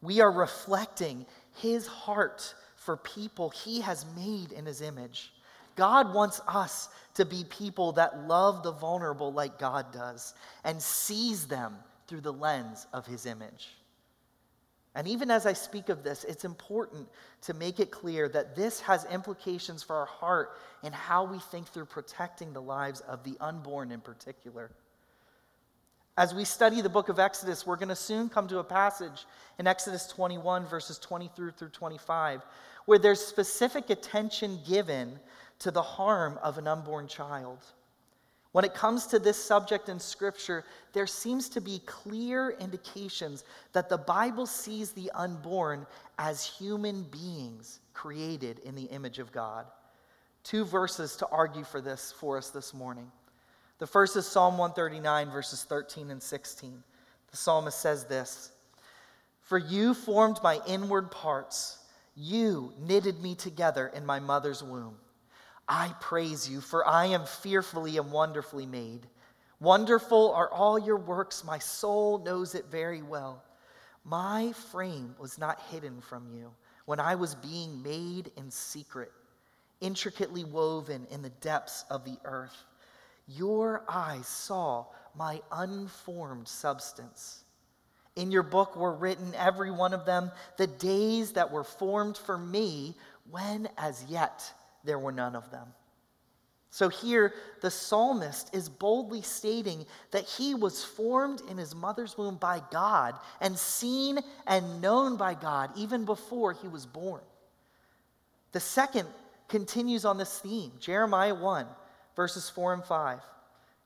We 0.02 0.20
are 0.22 0.32
reflecting 0.32 1.26
his 1.56 1.88
heart 1.88 2.56
for 2.76 2.98
people 2.98 3.50
he 3.50 3.82
has 3.82 4.06
made 4.16 4.52
in 4.52 4.66
his 4.66 4.82
image. 4.82 5.32
God 5.76 6.14
wants 6.14 6.42
us 6.48 6.90
to 7.14 7.26
be 7.26 7.44
people 7.50 7.92
that 7.94 8.28
love 8.28 8.64
the 8.64 8.72
vulnerable 8.72 9.32
like 9.32 9.60
God 9.60 9.92
does 9.94 10.34
and 10.64 10.82
sees 10.82 11.48
them 11.48 11.76
through 12.08 12.22
the 12.22 12.34
lens 12.34 12.88
of 12.94 13.06
his 13.06 13.26
image. 13.26 13.70
And 14.94 15.08
even 15.08 15.32
as 15.32 15.46
I 15.46 15.54
speak 15.54 15.88
of 15.88 16.04
this, 16.04 16.26
it's 16.26 16.44
important 16.44 17.08
to 17.44 17.54
make 17.54 17.80
it 17.80 17.92
clear 17.92 18.28
that 18.30 18.56
this 18.56 18.82
has 18.82 19.06
implications 19.06 19.82
for 19.84 19.96
our 19.96 20.06
heart 20.06 20.58
and 20.84 20.94
how 20.94 21.24
we 21.24 21.40
think 21.40 21.68
through 21.68 21.86
protecting 21.86 22.52
the 22.52 22.62
lives 22.62 23.00
of 23.02 23.24
the 23.24 23.38
unborn 23.40 23.92
in 23.92 24.02
particular. 24.02 24.72
As 26.18 26.34
we 26.34 26.44
study 26.44 26.82
the 26.82 26.90
book 26.90 27.08
of 27.08 27.20
Exodus, 27.20 27.66
we're 27.66 27.78
going 27.78 27.90
to 27.90 27.96
soon 27.96 28.28
come 28.28 28.48
to 28.50 28.60
a 28.60 28.64
passage 28.64 29.26
in 29.58 29.66
Exodus 29.66 30.08
21, 30.08 30.66
verses 30.66 31.00
23 31.00 31.52
through 31.58 31.70
25, 31.70 32.42
where 32.86 33.00
there's 33.00 33.22
specific 33.22 33.90
attention 33.90 34.60
given 34.68 35.18
to 35.60 35.72
the 35.72 35.82
harm 35.82 36.38
of 36.44 36.58
an 36.58 36.68
unborn 36.68 37.08
child. 37.08 37.60
When 38.52 38.66
it 38.66 38.74
comes 38.74 39.08
to 39.08 39.20
this 39.20 39.42
subject 39.42 39.88
in 39.88 40.00
Scripture, 40.00 40.66
there 40.92 41.08
seems 41.08 41.48
to 41.50 41.62
be 41.62 41.80
clear 41.86 42.58
indications 42.60 43.46
that 43.72 43.88
the 43.88 43.98
Bible 43.98 44.46
sees 44.46 44.92
the 44.92 45.10
unborn 45.16 45.88
as 46.20 46.44
human 46.44 47.04
beings 47.04 47.80
created 47.94 48.60
in 48.60 48.76
the 48.76 48.84
image 48.84 49.20
of 49.20 49.32
God. 49.32 49.66
Two 50.44 50.66
verses 50.66 51.16
to 51.18 51.28
argue 51.28 51.64
for 51.64 51.80
this 51.80 52.14
for 52.20 52.38
us 52.38 52.50
this 52.50 52.74
morning. 52.74 53.10
The 53.82 53.88
first 53.88 54.16
is 54.16 54.28
Psalm 54.28 54.60
139, 54.60 55.32
verses 55.32 55.64
13 55.64 56.12
and 56.12 56.22
16. 56.22 56.84
The 57.32 57.38
psalmist 57.38 57.80
says 57.80 58.06
this 58.06 58.52
For 59.42 59.58
you 59.58 59.96
formed 59.96 60.38
my 60.44 60.60
inward 60.68 61.10
parts, 61.10 61.80
you 62.16 62.74
knitted 62.80 63.24
me 63.24 63.34
together 63.34 63.92
in 63.96 64.06
my 64.06 64.20
mother's 64.20 64.62
womb. 64.62 64.98
I 65.68 65.96
praise 66.00 66.48
you, 66.48 66.62
for 66.62 66.88
I 66.88 67.08
am 67.08 67.26
fearfully 67.26 67.98
and 67.98 68.12
wonderfully 68.12 68.68
made. 68.68 69.08
Wonderful 69.60 70.32
are 70.32 70.52
all 70.52 70.78
your 70.78 70.98
works, 70.98 71.44
my 71.44 71.58
soul 71.58 72.20
knows 72.20 72.54
it 72.54 72.66
very 72.70 73.02
well. 73.02 73.44
My 74.06 74.52
frame 74.70 75.16
was 75.18 75.40
not 75.40 75.60
hidden 75.72 76.02
from 76.02 76.28
you 76.32 76.52
when 76.86 77.00
I 77.00 77.16
was 77.16 77.34
being 77.34 77.82
made 77.82 78.30
in 78.38 78.52
secret, 78.52 79.12
intricately 79.80 80.44
woven 80.44 81.08
in 81.10 81.24
the 81.24 81.30
depths 81.30 81.84
of 81.90 82.06
the 82.06 82.20
earth. 82.26 82.64
Your 83.36 83.84
eyes 83.88 84.28
saw 84.28 84.86
my 85.16 85.42
unformed 85.52 86.48
substance. 86.48 87.44
In 88.16 88.32
your 88.32 88.44
book 88.44 88.76
were 88.76 88.94
written, 88.94 89.34
every 89.36 89.72
one 89.72 89.94
of 89.94 90.06
them, 90.06 90.32
the 90.58 90.68
days 90.68 91.34
that 91.34 91.52
were 91.52 91.64
formed 91.64 92.18
for 92.18 92.38
me, 92.38 92.96
when 93.30 93.70
as 93.78 94.04
yet 94.10 94.54
there 94.84 95.00
were 95.00 95.12
none 95.12 95.36
of 95.36 95.50
them. 95.52 95.68
So 96.74 96.88
here, 96.88 97.34
the 97.62 97.72
psalmist 97.72 98.54
is 98.56 98.70
boldly 98.70 99.22
stating 99.22 99.86
that 100.12 100.24
he 100.24 100.56
was 100.56 100.84
formed 100.84 101.42
in 101.50 101.58
his 101.58 101.76
mother's 101.76 102.18
womb 102.18 102.38
by 102.38 102.62
God 102.72 103.16
and 103.42 103.58
seen 103.58 104.20
and 104.48 104.82
known 104.82 105.18
by 105.18 105.34
God 105.34 105.72
even 105.76 106.06
before 106.06 106.54
he 106.54 106.70
was 106.70 106.86
born. 106.86 107.22
The 108.54 108.62
second 108.62 109.08
continues 109.50 110.06
on 110.06 110.18
this 110.18 110.40
theme 110.40 110.72
Jeremiah 110.80 111.36
1 111.36 111.68
verses 112.16 112.50
4 112.50 112.74
and 112.76 112.84
5. 112.84 113.20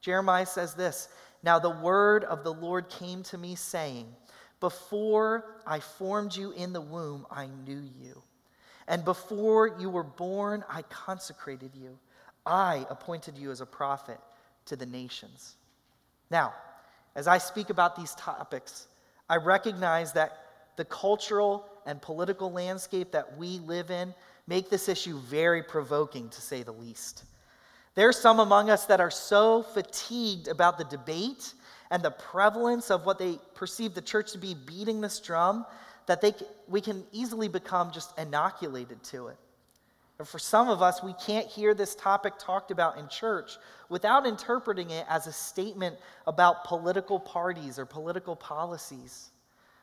Jeremiah 0.01 0.45
says 0.45 0.73
this 0.73 1.09
Now 1.43 1.59
the 1.59 1.69
word 1.69 2.23
of 2.23 2.43
the 2.43 2.53
Lord 2.53 2.89
came 2.89 3.23
to 3.23 3.37
me, 3.37 3.55
saying, 3.55 4.07
Before 4.59 5.45
I 5.65 5.79
formed 5.79 6.35
you 6.35 6.51
in 6.51 6.73
the 6.73 6.81
womb, 6.81 7.25
I 7.31 7.47
knew 7.47 7.81
you. 7.99 8.21
And 8.87 9.03
before 9.03 9.75
you 9.79 9.89
were 9.89 10.03
born, 10.03 10.63
I 10.69 10.83
consecrated 10.83 11.71
you. 11.73 11.97
I 12.45 12.85
appointed 12.89 13.37
you 13.37 13.49
as 13.51 13.61
a 13.61 13.65
prophet 13.65 14.19
to 14.65 14.75
the 14.75 14.85
nations. 14.85 15.55
Now, 16.29 16.53
as 17.15 17.27
I 17.27 17.37
speak 17.37 17.69
about 17.69 17.95
these 17.95 18.13
topics, 18.15 18.87
I 19.29 19.37
recognize 19.37 20.13
that 20.13 20.45
the 20.75 20.85
cultural 20.85 21.67
and 21.85 22.01
political 22.01 22.51
landscape 22.51 23.11
that 23.11 23.37
we 23.37 23.59
live 23.59 23.89
in 23.89 24.13
make 24.47 24.69
this 24.69 24.89
issue 24.89 25.17
very 25.19 25.63
provoking, 25.63 26.29
to 26.29 26.41
say 26.41 26.61
the 26.61 26.71
least. 26.71 27.23
There 27.95 28.09
are 28.09 28.13
some 28.13 28.39
among 28.39 28.69
us 28.69 28.85
that 28.85 28.99
are 28.99 29.11
so 29.11 29.63
fatigued 29.63 30.49
about 30.49 30.77
the 30.77 30.83
debate 30.83 31.53
and 31.89 32.03
the 32.03 32.11
prevalence 32.11 32.91
of 32.91 33.05
what 33.05 33.17
they 33.17 33.39
perceive 33.53 33.93
the 33.93 34.01
church 34.01 34.33
to 34.33 34.37
be 34.37 34.53
beating 34.53 34.99
this 34.99 35.19
drum 35.19 35.65
that 36.07 36.21
they, 36.21 36.33
we 36.67 36.81
can 36.81 37.05
easily 37.11 37.47
become 37.47 37.91
just 37.91 38.17
inoculated 38.19 39.01
to 39.05 39.27
it. 39.27 39.37
But 40.17 40.27
for 40.27 40.39
some 40.39 40.69
of 40.69 40.81
us, 40.81 41.03
we 41.03 41.13
can't 41.25 41.47
hear 41.47 41.73
this 41.73 41.95
topic 41.95 42.33
talked 42.37 42.71
about 42.71 42.97
in 42.97 43.07
church 43.07 43.57
without 43.89 44.25
interpreting 44.25 44.89
it 44.91 45.05
as 45.09 45.27
a 45.27 45.33
statement 45.33 45.97
about 46.27 46.63
political 46.63 47.19
parties 47.19 47.77
or 47.79 47.85
political 47.85 48.35
policies. 48.35 49.31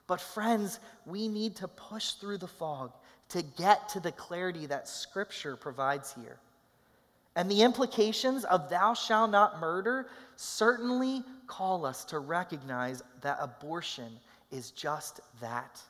But, 0.06 0.20
friends, 0.20 0.80
we 1.06 1.28
need 1.28 1.56
to 1.56 1.68
push 1.68 2.12
through 2.12 2.38
the 2.38 2.48
fog 2.48 2.92
to 3.30 3.42
get 3.42 3.88
to 3.90 4.00
the 4.00 4.12
clarity 4.12 4.66
that 4.66 4.88
Scripture 4.88 5.56
provides 5.56 6.12
here. 6.12 6.38
And 7.34 7.50
the 7.50 7.62
implications 7.62 8.44
of 8.44 8.68
thou 8.68 8.94
shalt 8.94 9.30
not 9.30 9.60
murder 9.60 10.08
certainly 10.36 11.24
call 11.46 11.86
us 11.86 12.04
to 12.06 12.18
recognize 12.18 13.02
that 13.22 13.38
abortion 13.40 14.12
is 14.50 14.70
just 14.70 15.20
that. 15.40 15.80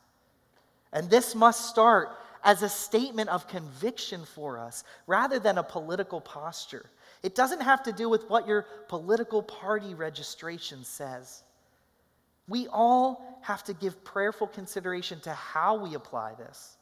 And 0.93 1.11
this 1.11 1.35
must 1.35 1.69
start 1.69 2.11
as 2.45 2.63
a 2.63 2.69
statement 2.69 3.29
of 3.29 3.49
conviction 3.49 4.25
for 4.25 4.59
us 4.59 4.85
rather 5.07 5.39
than 5.39 5.59
a 5.59 5.63
political 5.63 6.21
posture. 6.21 6.85
It 7.23 7.35
doesn't 7.35 7.63
have 7.63 7.83
to 7.85 7.93
do 7.93 8.09
with 8.09 8.29
what 8.29 8.47
your 8.47 8.67
political 8.89 9.43
party 9.43 9.95
registration 9.95 10.85
says. 10.85 11.43
We 12.49 12.67
all 12.69 13.41
have 13.43 13.63
to 13.65 13.75
give 13.75 14.05
prayerful 14.05 14.49
consideration 14.49 15.21
to 15.21 15.33
how 15.33 15.77
we 15.77 15.95
apply 15.95 16.35
this 16.35 16.77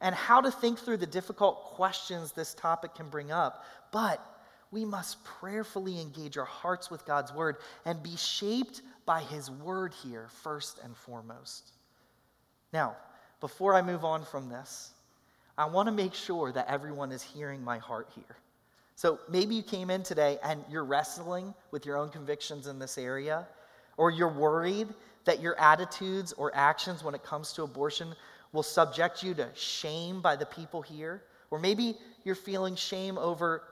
and 0.00 0.14
how 0.14 0.40
to 0.40 0.50
think 0.50 0.78
through 0.78 0.96
the 0.96 1.06
difficult 1.06 1.64
questions 1.64 2.32
this 2.32 2.54
topic 2.54 2.94
can 2.94 3.08
bring 3.08 3.30
up. 3.30 3.64
But 3.92 4.24
we 4.70 4.84
must 4.84 5.22
prayerfully 5.24 6.00
engage 6.00 6.38
our 6.38 6.44
hearts 6.44 6.90
with 6.90 7.04
God's 7.04 7.32
word 7.34 7.56
and 7.84 8.02
be 8.02 8.16
shaped 8.16 8.82
by 9.04 9.20
his 9.20 9.50
word 9.50 9.92
here, 10.02 10.28
first 10.42 10.80
and 10.84 10.96
foremost. 10.96 11.72
Now, 12.72 12.96
before 13.40 13.74
I 13.74 13.82
move 13.82 14.04
on 14.04 14.24
from 14.24 14.48
this, 14.48 14.92
I 15.58 15.64
want 15.64 15.88
to 15.88 15.92
make 15.92 16.14
sure 16.14 16.52
that 16.52 16.68
everyone 16.68 17.10
is 17.12 17.22
hearing 17.22 17.62
my 17.62 17.78
heart 17.78 18.08
here. 18.14 18.36
So 18.94 19.18
maybe 19.28 19.54
you 19.54 19.62
came 19.62 19.90
in 19.90 20.02
today 20.02 20.38
and 20.44 20.62
you're 20.70 20.84
wrestling 20.84 21.54
with 21.70 21.84
your 21.84 21.96
own 21.96 22.10
convictions 22.10 22.66
in 22.66 22.78
this 22.78 22.96
area, 22.96 23.46
or 23.96 24.10
you're 24.10 24.28
worried 24.32 24.88
that 25.24 25.40
your 25.40 25.58
attitudes 25.58 26.32
or 26.34 26.54
actions 26.54 27.02
when 27.02 27.14
it 27.14 27.22
comes 27.22 27.52
to 27.54 27.62
abortion 27.62 28.14
will 28.52 28.62
subject 28.62 29.22
you 29.22 29.34
to 29.34 29.48
shame 29.54 30.20
by 30.20 30.36
the 30.36 30.46
people 30.46 30.82
here, 30.82 31.22
or 31.50 31.58
maybe 31.58 31.96
you're 32.24 32.34
feeling 32.34 32.74
shame 32.74 33.18
over 33.18 33.62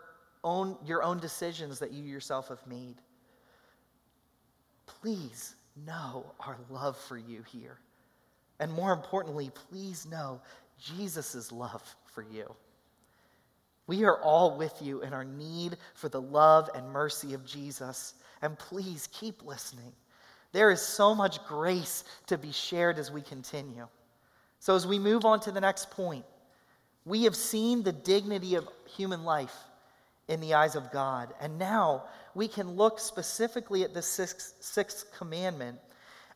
own, 0.44 0.76
your 0.84 1.02
own 1.02 1.18
decisions 1.18 1.78
that 1.78 1.92
you 1.92 2.04
yourself 2.04 2.48
have 2.48 2.64
made. 2.66 2.96
Please 4.86 5.54
know 5.86 6.26
our 6.40 6.56
love 6.70 6.96
for 6.96 7.16
you 7.16 7.42
here. 7.42 7.78
And 8.60 8.72
more 8.72 8.92
importantly, 8.92 9.50
please 9.70 10.06
know 10.06 10.40
Jesus' 10.78 11.52
love 11.52 11.82
for 12.06 12.22
you. 12.22 12.54
We 13.86 14.04
are 14.04 14.20
all 14.20 14.56
with 14.56 14.74
you 14.82 15.02
in 15.02 15.12
our 15.12 15.24
need 15.24 15.76
for 15.94 16.08
the 16.08 16.20
love 16.20 16.68
and 16.74 16.90
mercy 16.90 17.34
of 17.34 17.46
Jesus. 17.46 18.14
And 18.42 18.58
please 18.58 19.08
keep 19.12 19.44
listening. 19.44 19.92
There 20.52 20.70
is 20.70 20.80
so 20.80 21.14
much 21.14 21.44
grace 21.46 22.04
to 22.26 22.36
be 22.36 22.52
shared 22.52 22.98
as 22.98 23.10
we 23.10 23.22
continue. 23.22 23.86
So, 24.60 24.74
as 24.74 24.86
we 24.86 24.98
move 24.98 25.24
on 25.24 25.40
to 25.40 25.52
the 25.52 25.60
next 25.60 25.90
point, 25.90 26.24
we 27.04 27.24
have 27.24 27.36
seen 27.36 27.82
the 27.82 27.92
dignity 27.92 28.54
of 28.54 28.68
human 28.96 29.24
life 29.24 29.54
in 30.28 30.40
the 30.40 30.54
eyes 30.54 30.76
of 30.76 30.92
God. 30.92 31.32
And 31.40 31.58
now 31.58 32.04
we 32.34 32.48
can 32.48 32.76
look 32.76 33.00
specifically 33.00 33.82
at 33.82 33.94
the 33.94 34.02
sixth, 34.02 34.54
sixth 34.60 35.06
commandment 35.16 35.78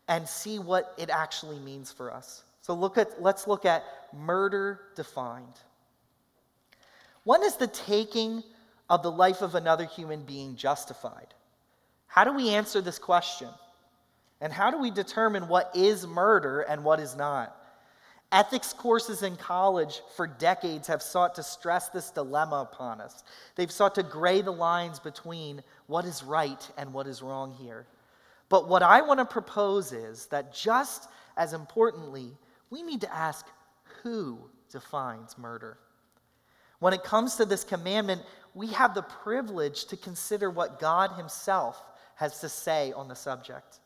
and 0.09 0.27
see 0.27 0.59
what 0.59 0.95
it 0.99 1.11
actually 1.11 1.59
means 1.59 1.93
for 1.93 2.13
us. 2.13 2.43
So 2.63 2.75
look 2.75 2.97
at, 2.97 3.21
let's 3.21 3.47
look 3.47 3.65
at 3.65 3.85
murder 4.15 4.81
defined. 4.97 5.61
When 7.25 7.43
is 7.43 7.57
the 7.57 7.67
taking 7.67 8.43
of 8.89 9.03
the 9.03 9.11
life 9.11 9.43
of 9.43 9.55
another 9.55 9.85
human 9.85 10.25
being 10.25 10.57
justified? 10.57 11.35
How 12.07 12.25
do 12.25 12.33
we 12.33 12.51
answer 12.51 12.81
this 12.81 12.99
question? 12.99 13.49
And 14.41 14.53
how 14.53 14.71
do 14.71 14.79
we 14.79 14.91
determine 14.91 15.49
what 15.49 15.71
is 15.75 16.07
murder 16.07 16.63
and 16.63 16.83
what 16.83 16.99
is 16.99 17.15
not? 17.17 17.57
Ethics 18.33 18.73
courses 18.73 19.23
in 19.23 19.37
college 19.37 20.01
for 20.17 20.27
decades 20.27 20.89
have 20.89 21.03
sought 21.03 21.35
to 21.35 21.43
stress 21.43 21.91
this 21.91 22.11
dilemma 22.11 22.67
upon 22.73 23.01
us. 23.01 23.25
They've 23.57 23.71
sought 23.71 23.95
to 23.97 24.03
gray 24.03 24.41
the 24.41 24.51
lines 24.51 24.99
between 24.99 25.63
what 25.87 26.07
is 26.07 26.23
right 26.23 26.71
and 26.79 26.95
what 26.95 27.07
is 27.07 27.21
wrong 27.21 27.53
here. 27.53 27.87
But 28.49 28.69
what 28.69 28.83
I 28.83 29.03
want 29.03 29.21
to 29.21 29.27
propose 29.27 29.93
is 29.93 30.27
that 30.27 30.55
just 30.55 31.09
as 31.37 31.53
importantly, 31.53 32.33
we 32.71 32.83
need 32.83 33.03
to 33.03 33.15
ask 33.15 33.47
who 34.03 34.39
defines 34.71 35.37
murder. 35.37 35.77
When 36.79 36.95
it 36.95 37.05
comes 37.05 37.37
to 37.37 37.45
this 37.45 37.65
commandment, 37.65 38.23
we 38.55 38.69
have 38.69 38.95
the 38.95 39.03
privilege 39.03 39.85
to 39.87 39.97
consider 39.97 40.51
what 40.51 40.81
God 40.81 41.13
Himself 41.13 41.83
has 42.17 42.41
to 42.41 42.49
say 42.49 42.93
on 42.93 43.09
the 43.09 43.15
subject. 43.15 43.79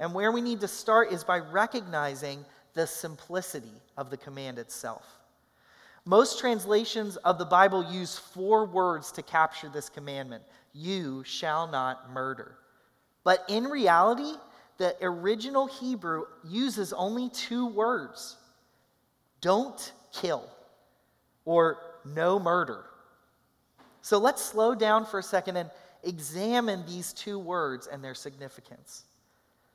And 0.00 0.14
where 0.14 0.32
we 0.32 0.40
need 0.40 0.60
to 0.60 0.68
start 0.68 1.12
is 1.12 1.22
by 1.22 1.38
recognizing 1.38 2.44
the 2.74 2.86
simplicity 2.86 3.72
of 3.96 4.10
the 4.10 4.16
command 4.16 4.58
itself. 4.58 5.04
Most 6.04 6.40
translations 6.40 7.16
of 7.18 7.38
the 7.38 7.44
Bible 7.44 7.92
use 7.92 8.18
four 8.18 8.64
words 8.66 9.12
to 9.12 9.22
capture 9.22 9.68
this 9.68 9.88
commandment 9.88 10.42
You 10.72 11.22
shall 11.24 11.68
not 11.68 12.10
murder. 12.12 12.56
But 13.24 13.44
in 13.48 13.64
reality, 13.64 14.34
the 14.78 14.96
original 15.00 15.66
Hebrew 15.68 16.24
uses 16.44 16.92
only 16.92 17.28
two 17.28 17.68
words 17.68 18.36
don't 19.40 19.92
kill 20.12 20.48
or 21.44 21.78
no 22.04 22.38
murder. 22.38 22.84
So 24.00 24.18
let's 24.18 24.42
slow 24.42 24.74
down 24.74 25.06
for 25.06 25.20
a 25.20 25.22
second 25.22 25.56
and 25.56 25.70
examine 26.02 26.84
these 26.86 27.12
two 27.12 27.38
words 27.38 27.86
and 27.86 28.02
their 28.02 28.14
significance. 28.14 29.04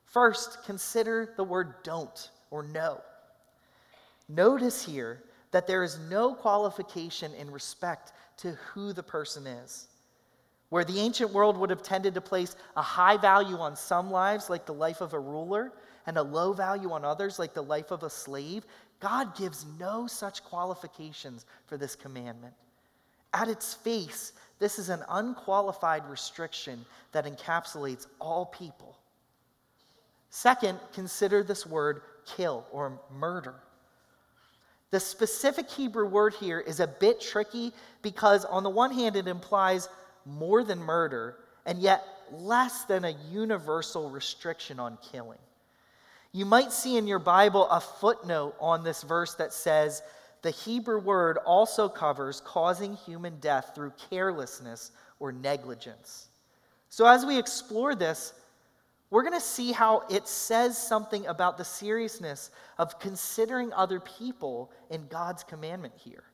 First, 0.04 0.64
consider 0.64 1.32
the 1.36 1.44
word 1.44 1.74
don't 1.82 2.30
or 2.50 2.62
no. 2.62 3.00
Notice 4.28 4.84
here 4.84 5.22
that 5.50 5.66
there 5.66 5.82
is 5.82 5.98
no 6.10 6.34
qualification 6.34 7.32
in 7.34 7.50
respect 7.50 8.12
to 8.38 8.52
who 8.52 8.92
the 8.92 9.02
person 9.02 9.46
is. 9.46 9.88
Where 10.68 10.84
the 10.84 11.00
ancient 11.00 11.32
world 11.32 11.56
would 11.56 11.70
have 11.70 11.82
tended 11.82 12.14
to 12.14 12.20
place 12.20 12.54
a 12.76 12.82
high 12.82 13.16
value 13.16 13.56
on 13.56 13.74
some 13.74 14.10
lives, 14.10 14.50
like 14.50 14.66
the 14.66 14.74
life 14.74 15.00
of 15.00 15.14
a 15.14 15.18
ruler, 15.18 15.72
and 16.06 16.18
a 16.18 16.22
low 16.22 16.52
value 16.52 16.92
on 16.92 17.04
others, 17.04 17.38
like 17.38 17.54
the 17.54 17.62
life 17.62 17.90
of 17.90 18.02
a 18.02 18.10
slave, 18.10 18.64
God 19.00 19.36
gives 19.36 19.64
no 19.78 20.06
such 20.06 20.44
qualifications 20.44 21.46
for 21.66 21.76
this 21.76 21.94
commandment. 21.94 22.54
At 23.32 23.48
its 23.48 23.74
face, 23.74 24.32
this 24.58 24.78
is 24.78 24.88
an 24.88 25.04
unqualified 25.08 26.08
restriction 26.08 26.84
that 27.12 27.24
encapsulates 27.24 28.06
all 28.20 28.46
people. 28.46 28.98
Second, 30.30 30.78
consider 30.92 31.42
this 31.42 31.64
word 31.64 32.02
kill 32.36 32.66
or 32.72 33.00
murder. 33.12 33.54
The 34.90 35.00
specific 35.00 35.70
Hebrew 35.70 36.06
word 36.06 36.34
here 36.34 36.60
is 36.60 36.80
a 36.80 36.86
bit 36.86 37.20
tricky 37.20 37.72
because, 38.02 38.44
on 38.44 38.62
the 38.62 38.70
one 38.70 38.92
hand, 38.92 39.16
it 39.16 39.28
implies 39.28 39.88
more 40.24 40.64
than 40.64 40.78
murder, 40.78 41.36
and 41.66 41.78
yet 41.78 42.04
less 42.32 42.84
than 42.84 43.04
a 43.04 43.14
universal 43.30 44.10
restriction 44.10 44.80
on 44.80 44.98
killing. 45.12 45.38
You 46.32 46.44
might 46.44 46.72
see 46.72 46.96
in 46.96 47.06
your 47.06 47.18
Bible 47.18 47.68
a 47.70 47.80
footnote 47.80 48.54
on 48.60 48.84
this 48.84 49.02
verse 49.02 49.34
that 49.34 49.52
says 49.52 50.02
the 50.42 50.50
Hebrew 50.50 51.00
word 51.00 51.38
also 51.38 51.88
covers 51.88 52.40
causing 52.44 52.94
human 52.94 53.38
death 53.40 53.72
through 53.74 53.92
carelessness 54.10 54.92
or 55.20 55.32
negligence. 55.32 56.28
So, 56.90 57.06
as 57.06 57.26
we 57.26 57.38
explore 57.38 57.94
this, 57.94 58.34
we're 59.10 59.22
going 59.22 59.34
to 59.34 59.40
see 59.40 59.72
how 59.72 60.02
it 60.10 60.28
says 60.28 60.76
something 60.76 61.26
about 61.26 61.56
the 61.56 61.64
seriousness 61.64 62.50
of 62.76 62.98
considering 62.98 63.72
other 63.72 64.00
people 64.00 64.70
in 64.90 65.06
God's 65.06 65.42
commandment 65.42 65.94
here. 65.96 66.24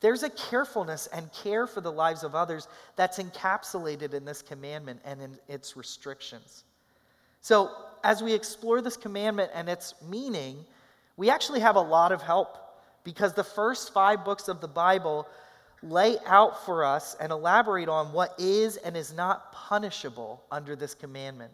There's 0.00 0.22
a 0.22 0.30
carefulness 0.30 1.08
and 1.12 1.30
care 1.32 1.66
for 1.66 1.80
the 1.80 1.92
lives 1.92 2.24
of 2.24 2.34
others 2.34 2.68
that's 2.96 3.18
encapsulated 3.18 4.14
in 4.14 4.24
this 4.24 4.42
commandment 4.42 5.00
and 5.04 5.20
in 5.20 5.38
its 5.46 5.76
restrictions. 5.76 6.64
So, 7.42 7.70
as 8.02 8.22
we 8.22 8.32
explore 8.32 8.80
this 8.80 8.96
commandment 8.96 9.50
and 9.54 9.68
its 9.68 9.94
meaning, 10.08 10.64
we 11.18 11.28
actually 11.28 11.60
have 11.60 11.76
a 11.76 11.80
lot 11.80 12.12
of 12.12 12.22
help 12.22 12.56
because 13.04 13.34
the 13.34 13.44
first 13.44 13.92
five 13.92 14.24
books 14.24 14.48
of 14.48 14.62
the 14.62 14.68
Bible 14.68 15.28
lay 15.82 16.16
out 16.26 16.64
for 16.64 16.82
us 16.82 17.14
and 17.20 17.30
elaborate 17.30 17.88
on 17.88 18.12
what 18.12 18.34
is 18.38 18.78
and 18.78 18.96
is 18.96 19.12
not 19.12 19.52
punishable 19.52 20.42
under 20.50 20.74
this 20.74 20.94
commandment. 20.94 21.52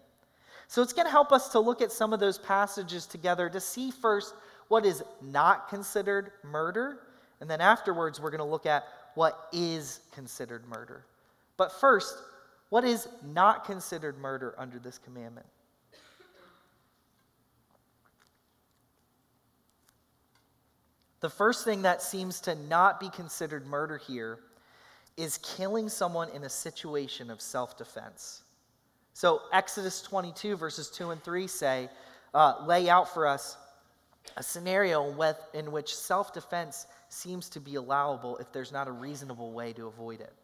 So 0.69 0.83
it's 0.83 0.93
going 0.93 1.07
to 1.07 1.13
help 1.13 1.33
us 1.33 1.49
to 1.51 1.61
look 1.61 1.81
at 1.81 1.93
some 1.93 2.13
of 2.13 2.21
those 2.21 2.39
passages 2.39 3.07
together 3.07 3.49
to 3.49 3.61
see 3.61 3.91
first 3.91 4.35
what 4.69 4.85
is 4.85 5.03
not 5.23 5.69
considered 5.69 6.33
murder, 6.43 6.99
and 7.41 7.49
then 7.49 7.61
afterwards 7.61 8.21
we're 8.21 8.31
going 8.31 8.39
to 8.39 8.45
look 8.45 8.67
at 8.67 8.85
what 9.15 9.49
is 9.53 10.01
considered 10.13 10.67
murder. 10.69 11.05
But 11.57 11.73
first, 11.73 12.17
what 12.69 12.85
is 12.85 13.09
not 13.25 13.65
considered 13.65 14.19
murder 14.19 14.55
under 14.59 14.79
this 14.79 14.99
commandment? 14.99 15.47
The 21.21 21.31
first 21.31 21.65
thing 21.65 21.83
that 21.83 22.03
seems 22.03 22.41
to 22.43 22.55
not 22.55 23.01
be 23.01 23.09
considered 23.09 23.67
murder 23.67 23.97
here 23.97 24.39
is 25.17 25.39
killing 25.39 25.89
someone 25.89 26.29
in 26.31 26.45
a 26.45 26.49
situation 26.49 27.31
of 27.31 27.41
self 27.41 27.79
defense. 27.79 28.43
So, 29.17 29.41
Exodus 29.51 30.03
22, 30.03 30.59
verses 30.59 30.91
2 30.91 31.09
and 31.09 31.25
3 31.25 31.47
say, 31.47 31.89
uh, 32.35 32.57
lay 32.67 32.91
out 32.91 33.15
for 33.15 33.27
us 33.27 33.57
a 34.37 34.43
scenario 34.43 35.11
with, 35.11 35.39
in 35.55 35.73
which 35.73 35.97
self 35.97 36.35
defense 36.35 36.87
seems 37.09 37.49
to 37.49 37.59
be 37.59 37.77
allowable 37.77 38.37
if 38.37 38.53
there's 38.53 38.73
not 38.73 38.89
a 38.89 38.93
reasonable 38.93 39.53
way 39.53 39.73
to 39.73 39.87
avoid 39.87 40.21
it. 40.21 40.35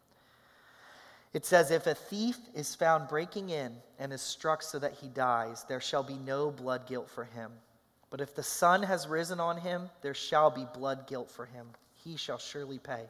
It 1.33 1.45
says, 1.45 1.69
If 1.69 1.85
a 1.85 1.93
thief 1.93 2.39
is 2.55 2.73
found 2.73 3.07
breaking 3.09 3.51
in 3.51 3.75
and 3.99 4.11
is 4.11 4.23
struck 4.23 4.63
so 4.63 4.79
that 4.79 4.93
he 4.93 5.07
dies, 5.07 5.63
there 5.69 5.79
shall 5.79 6.01
be 6.01 6.17
no 6.17 6.49
blood 6.49 6.87
guilt 6.87 7.11
for 7.11 7.25
him. 7.25 7.51
But 8.09 8.21
if 8.21 8.33
the 8.33 8.41
sun 8.41 8.81
has 8.81 9.07
risen 9.07 9.39
on 9.39 9.57
him, 9.57 9.87
there 10.01 10.15
shall 10.15 10.49
be 10.49 10.65
blood 10.73 11.05
guilt 11.05 11.29
for 11.29 11.45
him. 11.45 11.67
He 12.03 12.17
shall 12.17 12.39
surely 12.39 12.79
pay. 12.79 13.03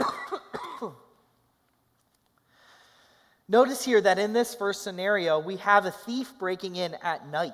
Notice 3.52 3.84
here 3.84 4.00
that 4.00 4.18
in 4.18 4.32
this 4.32 4.54
first 4.54 4.80
scenario, 4.80 5.38
we 5.38 5.58
have 5.58 5.84
a 5.84 5.90
thief 5.90 6.32
breaking 6.38 6.76
in 6.76 6.96
at 7.02 7.28
night. 7.28 7.52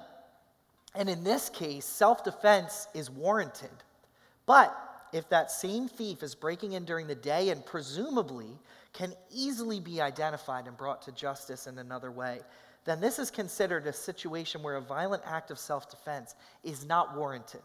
And 0.94 1.10
in 1.10 1.24
this 1.24 1.48
case, 1.48 1.84
self 1.84 2.22
defense 2.22 2.86
is 2.94 3.10
warranted. 3.10 3.72
But 4.46 4.72
if 5.12 5.28
that 5.30 5.50
same 5.50 5.88
thief 5.88 6.22
is 6.22 6.36
breaking 6.36 6.74
in 6.74 6.84
during 6.84 7.08
the 7.08 7.16
day 7.16 7.48
and 7.48 7.66
presumably 7.66 8.60
can 8.92 9.12
easily 9.34 9.80
be 9.80 10.00
identified 10.00 10.68
and 10.68 10.76
brought 10.76 11.02
to 11.02 11.12
justice 11.12 11.66
in 11.66 11.78
another 11.78 12.12
way, 12.12 12.42
then 12.84 13.00
this 13.00 13.18
is 13.18 13.28
considered 13.28 13.84
a 13.88 13.92
situation 13.92 14.62
where 14.62 14.76
a 14.76 14.80
violent 14.80 15.24
act 15.26 15.50
of 15.50 15.58
self 15.58 15.90
defense 15.90 16.36
is 16.62 16.86
not 16.86 17.16
warranted. 17.16 17.62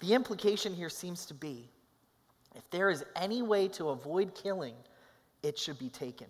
The 0.00 0.14
implication 0.14 0.74
here 0.74 0.90
seems 0.90 1.24
to 1.26 1.34
be 1.34 1.68
if 2.56 2.68
there 2.70 2.90
is 2.90 3.04
any 3.14 3.42
way 3.42 3.68
to 3.68 3.90
avoid 3.90 4.34
killing, 4.34 4.74
it 5.44 5.56
should 5.56 5.78
be 5.78 5.88
taken. 5.88 6.26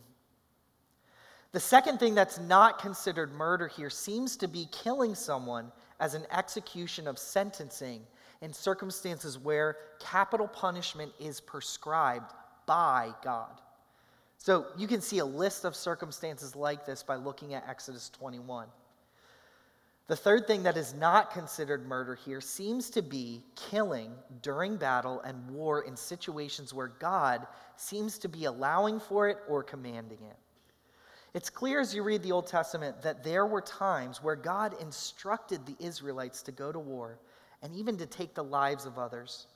The 1.58 1.62
second 1.62 1.98
thing 1.98 2.14
that's 2.14 2.38
not 2.38 2.78
considered 2.78 3.32
murder 3.32 3.66
here 3.66 3.90
seems 3.90 4.36
to 4.36 4.46
be 4.46 4.68
killing 4.70 5.16
someone 5.16 5.72
as 5.98 6.14
an 6.14 6.22
execution 6.30 7.08
of 7.08 7.18
sentencing 7.18 8.02
in 8.42 8.52
circumstances 8.52 9.40
where 9.40 9.76
capital 9.98 10.46
punishment 10.46 11.10
is 11.18 11.40
prescribed 11.40 12.32
by 12.64 13.10
God. 13.24 13.60
So 14.36 14.66
you 14.76 14.86
can 14.86 15.00
see 15.00 15.18
a 15.18 15.24
list 15.24 15.64
of 15.64 15.74
circumstances 15.74 16.54
like 16.54 16.86
this 16.86 17.02
by 17.02 17.16
looking 17.16 17.54
at 17.54 17.68
Exodus 17.68 18.08
21. 18.10 18.68
The 20.06 20.14
third 20.14 20.46
thing 20.46 20.62
that 20.62 20.76
is 20.76 20.94
not 20.94 21.32
considered 21.32 21.88
murder 21.88 22.14
here 22.14 22.40
seems 22.40 22.88
to 22.90 23.02
be 23.02 23.42
killing 23.56 24.12
during 24.42 24.76
battle 24.76 25.22
and 25.22 25.50
war 25.50 25.82
in 25.82 25.96
situations 25.96 26.72
where 26.72 26.92
God 27.00 27.48
seems 27.74 28.16
to 28.18 28.28
be 28.28 28.44
allowing 28.44 29.00
for 29.00 29.28
it 29.28 29.38
or 29.48 29.64
commanding 29.64 30.18
it. 30.22 30.36
It's 31.34 31.50
clear 31.50 31.80
as 31.80 31.94
you 31.94 32.02
read 32.02 32.22
the 32.22 32.32
Old 32.32 32.46
Testament 32.46 33.02
that 33.02 33.22
there 33.22 33.46
were 33.46 33.60
times 33.60 34.22
where 34.22 34.36
God 34.36 34.74
instructed 34.80 35.66
the 35.66 35.76
Israelites 35.78 36.42
to 36.42 36.52
go 36.52 36.72
to 36.72 36.78
war 36.78 37.18
and 37.62 37.74
even 37.76 37.96
to 37.98 38.06
take 38.06 38.34
the 38.34 38.44
lives 38.44 38.86
of 38.86 38.98
others. 38.98 39.46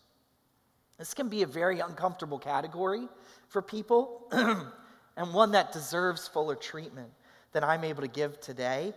This 0.99 1.15
can 1.15 1.29
be 1.29 1.43
a 1.43 1.47
very 1.47 1.81
uncomfortable 1.81 2.39
category 2.39 3.09
for 3.49 3.63
people 3.63 4.29
and 5.17 5.35
one 5.35 5.53
that 5.53 5.73
deserves 5.73 6.29
fuller 6.29 6.55
treatment 6.55 7.11
than 7.53 7.65
I'm 7.65 7.85
able 7.85 8.03
to 8.03 8.09
give 8.09 8.41
today. 8.41 8.93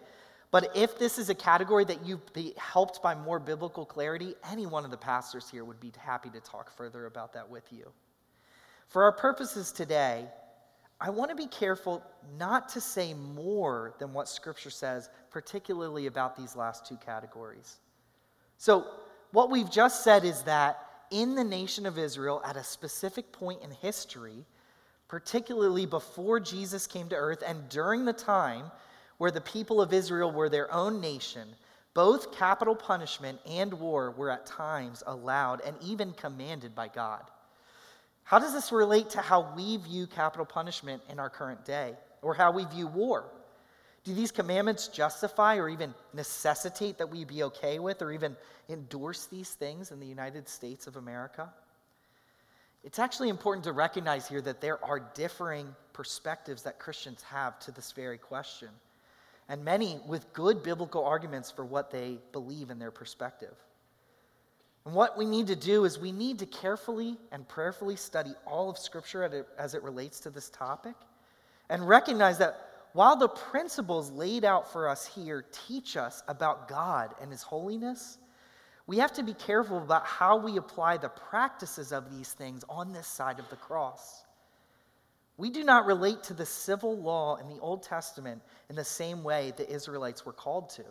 But 0.52 0.76
if 0.76 1.00
this 1.00 1.18
is 1.18 1.30
a 1.30 1.36
category 1.36 1.86
that 1.86 2.06
you'd 2.06 2.34
be 2.34 2.54
helped 2.58 3.02
by 3.02 3.16
more 3.16 3.40
biblical 3.40 3.86
clarity, 3.86 4.36
any 4.50 4.66
one 4.66 4.86
of 4.86 4.92
the 4.92 4.98
pastors 4.98 5.50
here 5.50 5.66
would 5.66 5.80
be 5.80 5.92
happy 5.98 6.30
to 6.30 6.40
talk 6.40 6.76
further 6.76 7.06
about 7.06 7.34
that 7.34 7.50
with 7.50 7.72
you. 7.72 7.92
For 8.88 9.04
our 9.04 9.12
purposes 9.12 9.72
today, 9.72 10.28
I 11.00 11.10
want 11.10 11.30
to 11.30 11.36
be 11.36 11.48
careful 11.48 12.04
not 12.38 12.70
to 12.70 12.82
say 12.82 13.14
more 13.14 13.94
than 14.00 14.14
what 14.14 14.30
Scripture 14.30 14.70
says, 14.70 15.10
particularly 15.30 16.06
about 16.06 16.36
these 16.36 16.56
last 16.56 16.86
two 16.86 16.98
categories. 16.98 17.78
So, 18.58 18.86
what 19.32 19.52
we've 19.52 19.70
just 19.70 20.04
said 20.04 20.24
is 20.24 20.44
that 20.44 20.80
in 21.12 21.36
the 21.36 21.44
nation 21.44 21.86
of 21.86 21.98
Israel, 21.98 22.42
at 22.46 22.56
a 22.56 22.64
specific 22.64 23.32
point 23.34 23.62
in 23.62 23.72
history, 23.72 24.46
particularly 25.08 25.86
before 25.86 26.40
Jesus 26.40 26.88
came 26.88 27.10
to 27.10 27.16
earth 27.16 27.44
and 27.46 27.68
during 27.70 28.06
the 28.06 28.14
time 28.14 28.72
where 29.18 29.32
the 29.32 29.42
people 29.42 29.82
of 29.82 29.94
Israel 29.94 30.32
were 30.32 30.50
their 30.50 30.74
own 30.74 31.02
nation, 31.02 31.48
both 31.94 32.34
capital 32.34 32.76
punishment 32.76 33.40
and 33.46 33.74
war 33.74 34.12
were 34.12 34.30
at 34.30 34.46
times 34.46 35.04
allowed 35.06 35.62
and 35.62 35.76
even 35.82 36.12
commanded 36.14 36.74
by 36.74 36.88
God. 36.88 37.24
How 38.26 38.40
does 38.40 38.54
this 38.54 38.72
relate 38.72 39.12
to 39.12 39.22
how 39.22 39.54
we 39.56 39.78
view 39.78 40.08
capital 40.08 40.46
punishment 40.46 41.04
in 41.10 41.20
our 41.20 41.30
current 41.30 41.64
day 41.64 41.94
or 42.24 42.34
how 42.34 42.52
we 42.52 42.66
view 42.66 42.88
war? 42.88 43.26
Do 44.04 44.14
these 44.16 44.32
commandments 44.32 44.88
justify 44.88 45.58
or 45.58 45.70
even 45.70 45.94
necessitate 46.14 46.98
that 46.98 47.10
we 47.10 47.24
be 47.24 47.44
okay 47.44 47.78
with 47.78 48.02
or 48.02 48.12
even 48.12 48.36
endorse 48.68 49.28
these 49.28 49.52
things 49.52 49.92
in 49.92 50.00
the 50.00 50.08
United 50.08 50.50
States 50.50 50.88
of 50.88 50.96
America? 50.96 51.54
It's 52.84 52.98
actually 53.00 53.30
important 53.30 53.64
to 53.66 53.74
recognize 53.74 54.28
here 54.28 54.42
that 54.42 54.60
there 54.60 54.84
are 54.84 55.00
differing 55.14 55.76
perspectives 55.94 56.64
that 56.64 56.80
Christians 56.80 57.22
have 57.24 57.60
to 57.60 57.72
this 57.72 57.92
very 57.92 58.18
question, 58.18 58.70
and 59.50 59.64
many 59.64 60.00
with 60.08 60.32
good 60.34 60.64
biblical 60.64 61.04
arguments 61.04 61.52
for 61.52 61.66
what 61.66 61.92
they 61.92 62.18
believe 62.32 62.70
in 62.72 62.78
their 62.80 62.92
perspective. 62.92 63.56
And 64.86 64.93
what 64.93 65.17
we 65.17 65.26
need 65.26 65.48
to 65.48 65.56
do 65.56 65.86
is 65.86 65.98
we 65.98 66.12
need 66.12 66.39
to 66.39 66.45
carefully 66.45 67.17
and 67.32 67.48
prayerfully 67.48 67.95
study 67.95 68.34
all 68.45 68.69
of 68.69 68.78
Scripture 68.78 69.45
as 69.58 69.74
it 69.74 69.84
relates 69.84 70.19
to 70.21 70.30
this 70.30 70.50
topic 70.50 70.95
and 71.69 71.88
recognize 71.88 72.38
that 72.38 72.69
while 72.93 73.15
the 73.15 73.28
principles 73.28 74.12
laid 74.12 74.45
out 74.45 74.71
for 74.71 74.88
us 74.88 75.06
here 75.06 75.43
teach 75.67 75.98
us 75.98 76.24
about 76.28 76.67
God 76.67 77.13
and 77.19 77.32
His 77.32 77.41
holiness, 77.41 78.19
we 78.88 78.98
have 79.00 79.12
to 79.13 79.24
be 79.24 79.34
careful 79.34 79.80
about 79.80 80.06
how 80.06 80.38
we 80.38 80.58
apply 80.58 80.98
the 80.98 81.10
practices 81.10 81.91
of 81.91 82.15
these 82.15 82.34
things 82.34 82.63
on 82.69 82.93
this 82.93 83.08
side 83.08 83.39
of 83.39 83.50
the 83.50 83.56
cross. 83.56 84.24
We 85.38 85.50
do 85.50 85.63
not 85.63 85.86
relate 85.86 86.24
to 86.24 86.34
the 86.34 86.45
civil 86.45 86.95
law 86.95 87.36
in 87.36 87.50
the 87.50 87.60
Old 87.60 87.84
Testament 87.84 88.41
in 88.69 88.76
the 88.76 88.86
same 88.86 89.24
way 89.24 89.52
the 89.58 89.69
Israelites 89.69 90.26
were 90.26 90.32
called 90.32 90.69
to. 90.69 90.84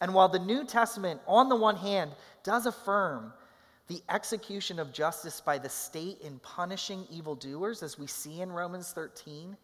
And 0.00 0.14
while 0.14 0.28
the 0.28 0.38
New 0.38 0.64
Testament, 0.64 1.20
on 1.26 1.48
the 1.48 1.56
one 1.56 1.76
hand, 1.76 2.12
does 2.42 2.66
affirm 2.66 3.32
the 3.86 4.02
execution 4.08 4.78
of 4.78 4.92
justice 4.92 5.40
by 5.40 5.58
the 5.58 5.68
state 5.68 6.20
in 6.20 6.38
punishing 6.38 7.04
evildoers, 7.10 7.82
as 7.82 7.98
we 7.98 8.06
see 8.06 8.40
in 8.40 8.52
Romans 8.52 8.92
13, 8.92 9.56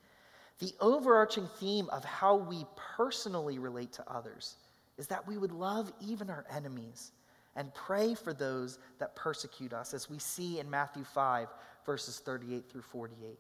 the 0.59 0.73
overarching 0.81 1.49
theme 1.61 1.89
of 1.91 2.05
how 2.05 2.37
we 2.37 2.65
personally 2.97 3.59
relate 3.59 3.93
to 3.93 4.13
others 4.13 4.57
is 4.99 5.07
that 5.07 5.27
we 5.27 5.37
would 5.39 5.53
love 5.53 5.93
even 6.01 6.31
our 6.31 6.45
enemies 6.55 7.13
and 7.55 7.73
pray 7.75 8.15
for 8.15 8.35
those 8.35 8.79
that 8.99 9.15
persecute 9.15 9.73
us, 9.73 9.95
as 9.95 10.11
we 10.11 10.19
see 10.19 10.59
in 10.59 10.69
Matthew 10.69 11.05
5, 11.05 11.49
verses 11.85 12.19
38 12.19 12.69
through 12.69 12.83
48. 12.83 13.39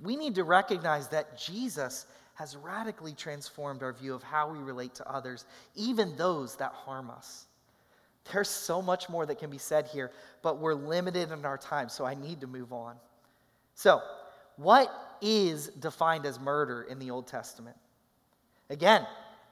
We 0.00 0.16
need 0.16 0.34
to 0.36 0.44
recognize 0.44 1.08
that 1.08 1.38
Jesus 1.38 2.06
has 2.38 2.56
radically 2.56 3.12
transformed 3.14 3.82
our 3.82 3.92
view 3.92 4.14
of 4.14 4.22
how 4.22 4.48
we 4.48 4.60
relate 4.60 4.94
to 4.94 5.10
others, 5.10 5.44
even 5.74 6.14
those 6.16 6.54
that 6.54 6.70
harm 6.72 7.10
us. 7.10 7.46
There's 8.32 8.48
so 8.48 8.80
much 8.80 9.08
more 9.08 9.26
that 9.26 9.40
can 9.40 9.50
be 9.50 9.58
said 9.58 9.88
here, 9.88 10.12
but 10.40 10.60
we're 10.60 10.74
limited 10.74 11.32
in 11.32 11.44
our 11.44 11.58
time, 11.58 11.88
so 11.88 12.04
I 12.04 12.14
need 12.14 12.40
to 12.42 12.46
move 12.46 12.72
on. 12.72 12.94
So, 13.74 14.00
what 14.54 14.88
is 15.20 15.66
defined 15.80 16.26
as 16.26 16.38
murder 16.38 16.82
in 16.82 17.00
the 17.00 17.10
Old 17.10 17.26
Testament? 17.26 17.76
Again, 18.70 19.04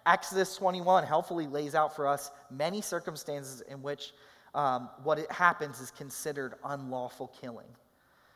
Exodus 0.05 0.55
21 0.55 1.03
helpfully 1.03 1.49
lays 1.49 1.75
out 1.75 1.97
for 1.97 2.07
us 2.07 2.31
many 2.53 2.81
circumstances 2.81 3.63
in 3.63 3.83
which 3.83 4.13
um, 4.55 4.91
what 5.03 5.19
it 5.19 5.31
happens 5.33 5.81
is 5.81 5.91
considered 5.91 6.55
unlawful 6.65 7.33
killing. 7.41 7.67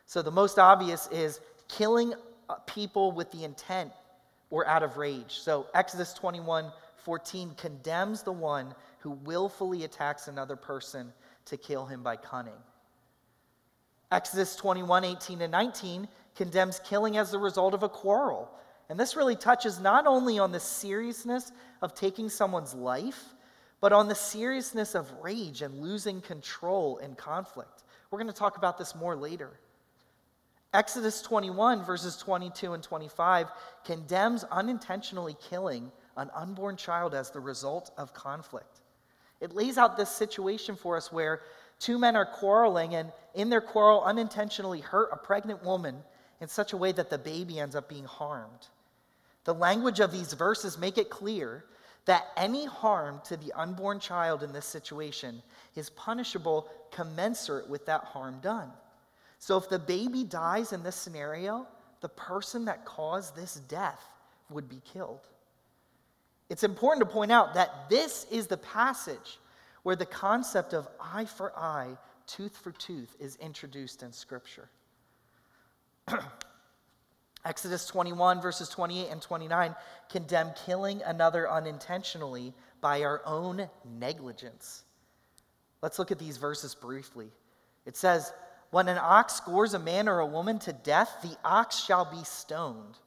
So, 0.07 0.23
the 0.23 0.33
most 0.33 0.59
obvious 0.59 1.09
is 1.13 1.41
killing 1.69 2.15
uh, 2.49 2.55
people 2.67 3.13
with 3.13 3.31
the 3.31 3.45
intent 3.45 3.93
or 4.51 4.67
out 4.67 4.83
of 4.83 4.97
rage. 4.97 5.39
So 5.41 5.67
Exodus 5.75 6.13
21 6.15 6.71
14 6.97 7.55
condemns 7.57 8.23
the 8.23 8.33
one 8.33 8.75
who 8.99 9.13
willfully 9.13 9.85
attacks 9.85 10.29
another 10.29 10.55
person 10.55 11.13
to 11.47 11.57
kill 11.57 11.87
him 11.87 12.03
by 12.03 12.17
cunning. 12.17 12.53
Exodus 14.13 14.55
21 14.57 15.05
18 15.05 15.41
and 15.41 15.53
19 15.53 16.09
condemns 16.35 16.81
killing 16.85 17.17
as 17.17 17.31
the 17.31 17.39
result 17.39 17.75
of 17.75 17.83
a 17.83 17.89
quarrel. 17.89 18.51
And 18.89 18.99
this 18.99 19.17
really 19.17 19.37
touches 19.37 19.79
not 19.81 20.07
only 20.07 20.39
on 20.39 20.53
the 20.53 20.61
seriousness 20.61 21.53
of 21.81 21.95
taking 21.95 22.29
someone's 22.29 22.75
life, 22.75 23.35
but 23.81 23.93
on 23.93 24.09
the 24.09 24.15
seriousness 24.15 24.95
of 24.95 25.11
rage 25.23 25.63
and 25.63 25.81
losing 25.81 26.21
control 26.21 26.99
in 26.99 27.15
conflict. 27.15 27.85
We're 28.11 28.19
going 28.19 28.33
to 28.33 28.39
talk 28.39 28.57
about 28.57 28.79
this 28.79 28.95
more 28.95 29.17
later. 29.17 29.51
Exodus 30.73 31.21
21, 31.23 31.85
verses 31.85 32.17
22 32.17 32.75
and 32.75 32.83
25, 32.83 33.49
condemns 33.85 34.45
unintentionally 34.45 35.37
killing 35.49 35.91
an 36.17 36.31
unborn 36.35 36.77
child 36.77 37.15
as 37.15 37.31
the 37.31 37.41
result 37.41 37.91
of 37.99 38.15
conflict. 38.15 38.81
It 39.41 39.55
lays 39.55 39.79
out 39.79 39.97
this 39.97 40.11
situation 40.11 40.77
for 40.77 40.97
us 40.97 41.11
where 41.11 41.41
two 41.81 41.99
men 41.99 42.15
are 42.15 42.27
quarreling 42.27 42.95
and, 42.95 43.11
in 43.35 43.51
their 43.51 43.61
quarrel, 43.61 44.03
unintentionally 44.05 44.81
hurt 44.81 45.09
a 45.13 45.17
pregnant 45.17 45.65
woman 45.65 45.97
in 46.41 46.47
such 46.47 46.73
a 46.73 46.77
way 46.77 46.93
that 46.93 47.11
the 47.11 47.19
baby 47.19 47.59
ends 47.59 47.75
up 47.75 47.89
being 47.89 48.05
harmed. 48.05 48.69
The 49.45 49.55
language 49.55 49.99
of 49.99 50.13
these 50.13 50.35
verses 50.35 50.79
make 50.79 50.99
it 50.99 51.11
clear 51.11 51.65
that 52.05 52.27
any 52.37 52.67
harm 52.67 53.21
to 53.25 53.37
the 53.37 53.53
unborn 53.55 53.99
child 53.99 54.43
in 54.43 54.53
this 54.53 54.67
situation 54.67 55.43
is 55.75 55.91
punishable 55.91 56.69
commensurate 56.93 57.69
with 57.69 57.87
that 57.87 58.05
harm 58.05 58.39
done. 58.41 58.71
So 59.41 59.57
if 59.57 59.69
the 59.69 59.79
baby 59.79 60.23
dies 60.23 60.73
in 60.73 60.83
this 60.83 60.95
scenario, 60.95 61.67
the 62.03 62.11
person 62.11 62.67
that 62.67 62.85
caused 62.85 63.35
this 63.35 63.55
death 63.69 64.05
would 64.51 64.69
be 64.69 64.81
killed. 64.93 65.27
It's 66.51 66.63
important 66.63 67.07
to 67.07 67.13
point 67.13 67.33
out 67.33 67.55
that 67.55 67.89
this 67.89 68.27
is 68.31 68.47
the 68.47 68.59
passage 68.59 69.39
where 69.83 69.97
the 69.97 70.07
concept 70.07 70.75
of 70.75 70.87
eye 71.01 71.25
for 71.25 71.57
eye, 71.59 71.97
tooth 72.27 72.57
for 72.57 72.73
tooth 72.73 73.17
is 73.19 73.37
introduced 73.37 74.03
in 74.03 74.13
Scripture. 74.13 74.69
Exodus 77.45 77.87
21, 77.87 78.43
verses 78.43 78.69
28 78.69 79.09
and 79.11 79.23
29 79.23 79.75
condemn 80.11 80.51
killing 80.67 81.01
another 81.07 81.51
unintentionally 81.51 82.53
by 82.83 83.03
our 83.03 83.23
own 83.25 83.71
negligence. 83.99 84.83
Let's 85.81 85.99
look 85.99 86.11
at 86.11 86.19
these 86.19 86.37
verses 86.37 86.75
briefly. 86.75 87.31
It 87.87 87.97
says, 87.97 88.33
When 88.71 88.89
an 88.89 88.99
ox 88.99 89.35
scores 89.35 89.75
a 89.75 89.79
man 89.79 90.09
or 90.09 90.21
a 90.21 90.27
woman 90.27 90.59
to 90.61 90.73
death, 90.73 91.11
the 91.23 91.37
ox 91.45 91.77
shall 91.77 92.05
be 92.05 92.23
stoned, 92.25 92.99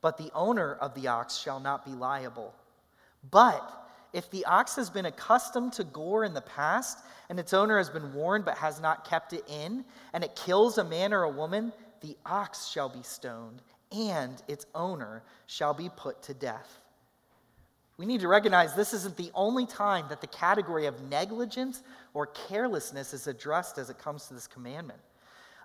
but 0.00 0.18
the 0.18 0.30
owner 0.34 0.74
of 0.74 0.94
the 0.94 1.08
ox 1.08 1.36
shall 1.36 1.60
not 1.60 1.84
be 1.84 1.92
liable. 1.92 2.54
But 3.30 3.86
if 4.12 4.30
the 4.30 4.44
ox 4.46 4.74
has 4.76 4.90
been 4.90 5.06
accustomed 5.06 5.72
to 5.74 5.84
gore 5.84 6.24
in 6.24 6.34
the 6.34 6.40
past, 6.40 6.98
and 7.28 7.38
its 7.38 7.52
owner 7.52 7.78
has 7.78 7.90
been 7.90 8.14
warned 8.14 8.44
but 8.44 8.56
has 8.58 8.80
not 8.80 9.08
kept 9.08 9.32
it 9.32 9.44
in, 9.48 9.84
and 10.12 10.24
it 10.24 10.34
kills 10.34 10.78
a 10.78 10.84
man 10.84 11.12
or 11.12 11.22
a 11.22 11.30
woman, 11.30 11.72
the 12.00 12.16
ox 12.26 12.66
shall 12.66 12.88
be 12.88 13.02
stoned, 13.02 13.62
and 13.92 14.42
its 14.48 14.66
owner 14.74 15.22
shall 15.46 15.74
be 15.74 15.88
put 15.96 16.22
to 16.22 16.34
death. 16.34 16.80
We 17.98 18.04
need 18.04 18.20
to 18.20 18.28
recognize 18.28 18.74
this 18.74 18.92
isn't 18.92 19.16
the 19.16 19.30
only 19.34 19.64
time 19.64 20.06
that 20.10 20.20
the 20.20 20.26
category 20.26 20.86
of 20.86 21.00
negligence 21.08 21.82
or 22.12 22.26
carelessness 22.26 23.14
is 23.14 23.26
addressed 23.26 23.78
as 23.78 23.88
it 23.88 23.98
comes 23.98 24.26
to 24.26 24.34
this 24.34 24.46
commandment. 24.46 25.00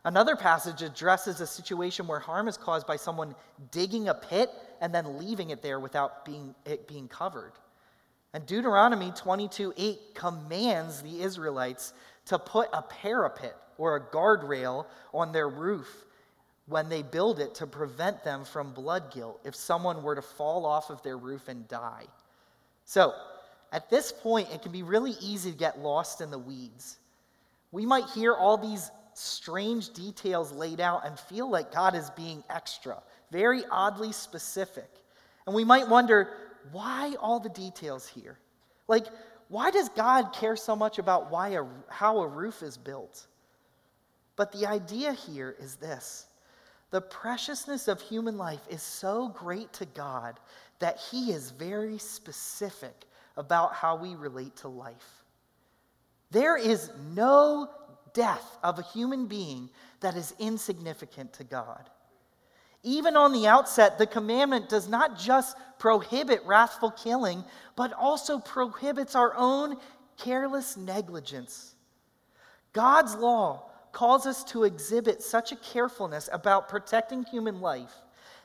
Another 0.04 0.36
passage 0.36 0.82
addresses 0.82 1.42
a 1.42 1.48
situation 1.48 2.08
where 2.08 2.20
harm 2.20 2.48
is 2.48 2.58
caused 2.58 2.88
by 2.88 2.96
someone 2.96 3.36
digging 3.70 4.08
a 4.08 4.14
pit 4.14 4.50
and 4.80 4.96
then 4.96 5.18
leaving 5.20 5.52
it 5.52 5.62
there 5.62 5.80
without 5.80 6.26
being, 6.26 6.56
it 6.66 6.88
being 6.88 7.08
covered. 7.08 7.52
And 8.34 8.46
Deuteronomy 8.46 9.12
22 9.12 9.74
8 9.76 10.00
commands 10.16 11.02
the 11.02 11.22
Israelites 11.22 11.94
to 12.26 12.40
put 12.40 12.70
a 12.72 12.82
parapet 12.82 13.56
or 13.78 13.96
a 13.98 14.02
guardrail 14.02 14.86
on 15.14 15.34
their 15.34 15.50
roof 15.50 16.06
when 16.68 16.88
they 16.88 17.02
build 17.02 17.40
it 17.40 17.54
to 17.56 17.68
prevent 17.68 18.24
them 18.24 18.46
from 18.46 18.72
blood 18.72 19.12
guilt 19.14 19.42
if 19.44 19.54
someone 19.54 20.02
were 20.02 20.16
to 20.16 20.22
fall 20.22 20.66
off 20.66 20.90
of 20.90 21.04
their 21.04 21.18
roof 21.18 21.48
and 21.48 21.68
die. 21.68 22.06
So, 22.92 23.14
at 23.72 23.90
this 23.90 24.12
point, 24.12 24.50
it 24.54 24.64
can 24.64 24.74
be 24.74 24.84
really 24.84 25.16
easy 25.22 25.50
to 25.54 25.58
get 25.58 25.80
lost 25.80 26.20
in 26.20 26.30
the 26.30 26.38
weeds. 26.38 26.98
We 27.72 27.86
might 27.86 28.10
hear 28.10 28.34
all 28.34 28.58
these 28.58 28.92
strange 29.14 29.92
details 29.94 30.52
laid 30.52 30.82
out 30.82 31.06
and 31.06 31.18
feel 31.18 31.50
like 31.50 31.72
God 31.72 31.96
is 31.96 32.10
being 32.10 32.44
extra, 32.50 33.02
very 33.32 33.64
oddly 33.72 34.12
specific. 34.12 34.90
And 35.46 35.56
we 35.56 35.64
might 35.64 35.88
wonder, 35.88 36.34
why 36.74 37.16
all 37.22 37.40
the 37.40 37.48
details 37.48 38.10
here? 38.10 38.38
Like, 38.90 39.06
why 39.48 39.72
does 39.72 39.88
God 39.88 40.34
care 40.34 40.58
so 40.58 40.76
much 40.76 41.00
about 41.00 41.32
why 41.32 41.52
a, 41.52 41.64
how 41.88 42.20
a 42.20 42.28
roof 42.28 42.62
is 42.62 42.76
built? 42.76 43.26
But 44.36 44.52
the 44.52 44.66
idea 44.68 45.14
here 45.14 45.56
is 45.62 45.76
this 45.78 46.26
the 46.92 47.02
preciousness 47.02 47.88
of 47.88 48.02
human 48.02 48.38
life 48.38 48.62
is 48.70 48.82
so 48.82 49.30
great 49.30 49.72
to 49.74 49.86
God 49.86 50.40
that 50.80 51.00
He 51.10 51.32
is 51.32 51.52
very 51.52 51.98
specific 51.98 53.06
about 53.38 53.74
how 53.74 53.96
we 53.96 54.16
relate 54.16 54.58
to 54.58 54.68
life. 54.68 55.24
There 56.32 56.58
is 56.58 56.92
no 57.14 57.70
death 58.14 58.58
of 58.62 58.78
a 58.78 58.84
human 58.84 59.28
being 59.28 59.70
that 60.02 60.16
is 60.16 60.36
insignificant 60.38 61.34
to 61.34 61.44
God. 61.44 61.90
Even 62.84 63.16
on 63.16 63.32
the 63.32 63.48
outset, 63.48 63.98
the 63.98 64.08
commandment 64.08 64.68
does 64.68 64.90
not 64.90 65.18
just 65.18 65.56
prohibit 65.78 66.44
wrathful 66.46 66.92
killing, 66.92 67.44
but 67.76 67.94
also 67.94 68.40
prohibits 68.40 69.16
our 69.16 69.34
own 69.38 69.78
careless 70.18 70.76
negligence. 70.76 71.76
God's 72.74 73.16
law 73.16 73.71
calls 73.92 74.26
us 74.26 74.44
to 74.46 74.64
exhibit 74.64 75.22
such 75.22 75.52
a 75.52 75.58
carefulness 75.58 76.30
about 76.32 76.70
protecting 76.70 77.24
human 77.24 77.62
life 77.62 77.94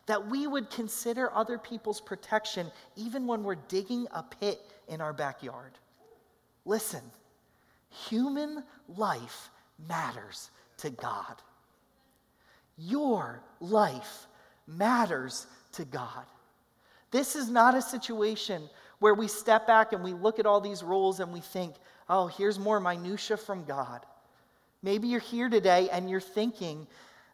that 0.06 0.28
we 0.28 0.46
would 0.46 0.70
consider 0.70 1.32
other 1.34 1.58
people's 1.58 2.00
protection 2.00 2.70
even 2.94 3.26
when 3.26 3.42
we're 3.42 3.56
digging 3.56 4.06
a 4.12 4.22
pit 4.22 4.60
in 4.88 5.00
our 5.00 5.12
backyard. 5.12 5.72
Listen, 6.64 7.02
human 8.08 8.62
life 8.96 9.50
matters 9.88 10.50
to 10.78 10.90
God. 10.90 11.36
Your 12.78 13.42
life 13.60 14.26
matters 14.66 15.46
to 15.72 15.84
God. 15.84 16.24
This 17.10 17.36
is 17.36 17.48
not 17.48 17.74
a 17.74 17.82
situation 17.82 18.68
where 18.98 19.14
we 19.14 19.28
step 19.28 19.66
back 19.66 19.92
and 19.92 20.02
we 20.02 20.12
look 20.12 20.38
at 20.38 20.46
all 20.46 20.60
these 20.60 20.82
rules 20.82 21.20
and 21.20 21.32
we 21.32 21.40
think, 21.40 21.74
oh, 22.08 22.26
here's 22.26 22.58
more 22.58 22.80
minutia 22.80 23.36
from 23.36 23.64
God. 23.64 24.04
Maybe 24.82 25.08
you're 25.08 25.20
here 25.20 25.48
today 25.48 25.88
and 25.90 26.08
you're 26.08 26.20
thinking 26.20 26.86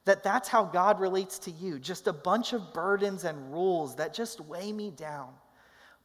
that 0.05 0.23
that's 0.23 0.49
how 0.49 0.65
God 0.65 1.01
relates 1.01 1.39
to 1.41 1.51
you 1.51 1.79
just 1.79 2.07
a 2.07 2.13
bunch 2.13 2.53
of 2.53 2.73
burdens 2.73 3.25
and 3.25 3.53
rules 3.53 3.97
that 3.97 4.15
just 4.15 4.41
weigh 4.41 4.73
me 4.73 4.91
down. 4.91 5.29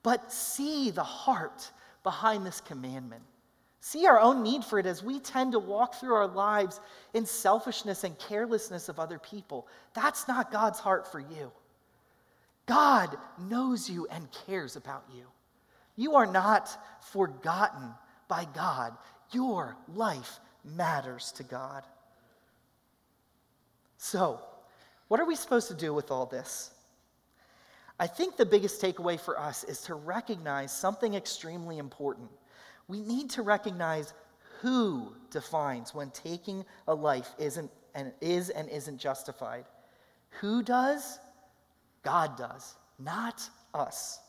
But 0.04 0.32
see 0.32 0.92
the 0.92 1.04
heart 1.04 1.72
behind 2.04 2.46
this 2.46 2.62
commandment. 2.62 3.24
See 3.80 4.06
our 4.06 4.20
own 4.20 4.44
need 4.44 4.64
for 4.64 4.80
it 4.80 4.86
as 4.86 5.04
we 5.04 5.20
tend 5.20 5.54
to 5.54 5.60
walk 5.60 5.96
through 5.96 6.14
our 6.14 6.28
lives 6.28 6.80
in 7.14 7.26
selfishness 7.26 8.04
and 8.04 8.18
carelessness 8.20 8.90
of 8.90 9.00
other 9.00 9.20
people. 9.20 9.68
That's 9.94 10.28
not 10.28 10.52
God's 10.52 10.80
heart 10.80 11.12
for 11.12 11.20
you. 11.20 11.52
God 12.66 13.16
knows 13.40 13.90
you 13.90 14.08
and 14.12 14.28
cares 14.46 14.76
about 14.76 15.06
you. 15.16 15.24
You 15.96 16.16
are 16.16 16.26
not 16.26 16.78
forgotten 17.02 17.94
by 18.28 18.46
God. 18.54 18.94
Your 19.32 19.78
life 19.94 20.40
matters 20.76 21.32
to 21.34 21.44
God. 21.44 21.84
So, 23.98 24.42
what 25.08 25.20
are 25.20 25.26
we 25.26 25.36
supposed 25.36 25.68
to 25.70 25.74
do 25.74 25.94
with 25.94 26.12
all 26.12 26.26
this? 26.26 26.72
I 28.00 28.08
think 28.08 28.38
the 28.38 28.46
biggest 28.46 28.82
takeaway 28.82 29.20
for 29.20 29.40
us 29.40 29.64
is 29.64 29.82
to 29.84 29.96
recognize 29.96 30.72
something 30.72 31.16
extremely 31.16 31.80
important. 31.80 32.30
We 32.88 33.02
need 33.02 33.30
to 33.32 33.42
recognize 33.42 34.14
who 34.62 35.14
defines 35.32 35.96
when 35.96 36.12
taking 36.12 36.64
a 36.88 36.94
life 36.94 37.30
isn't 37.40 37.72
and 37.96 38.12
is 38.22 38.50
and 38.50 38.70
isn't 38.70 39.00
justified. 39.00 39.66
Who 40.42 40.62
does? 40.62 41.20
God 42.04 42.38
does, 42.38 42.76
not 43.00 43.50
us. 43.74 44.20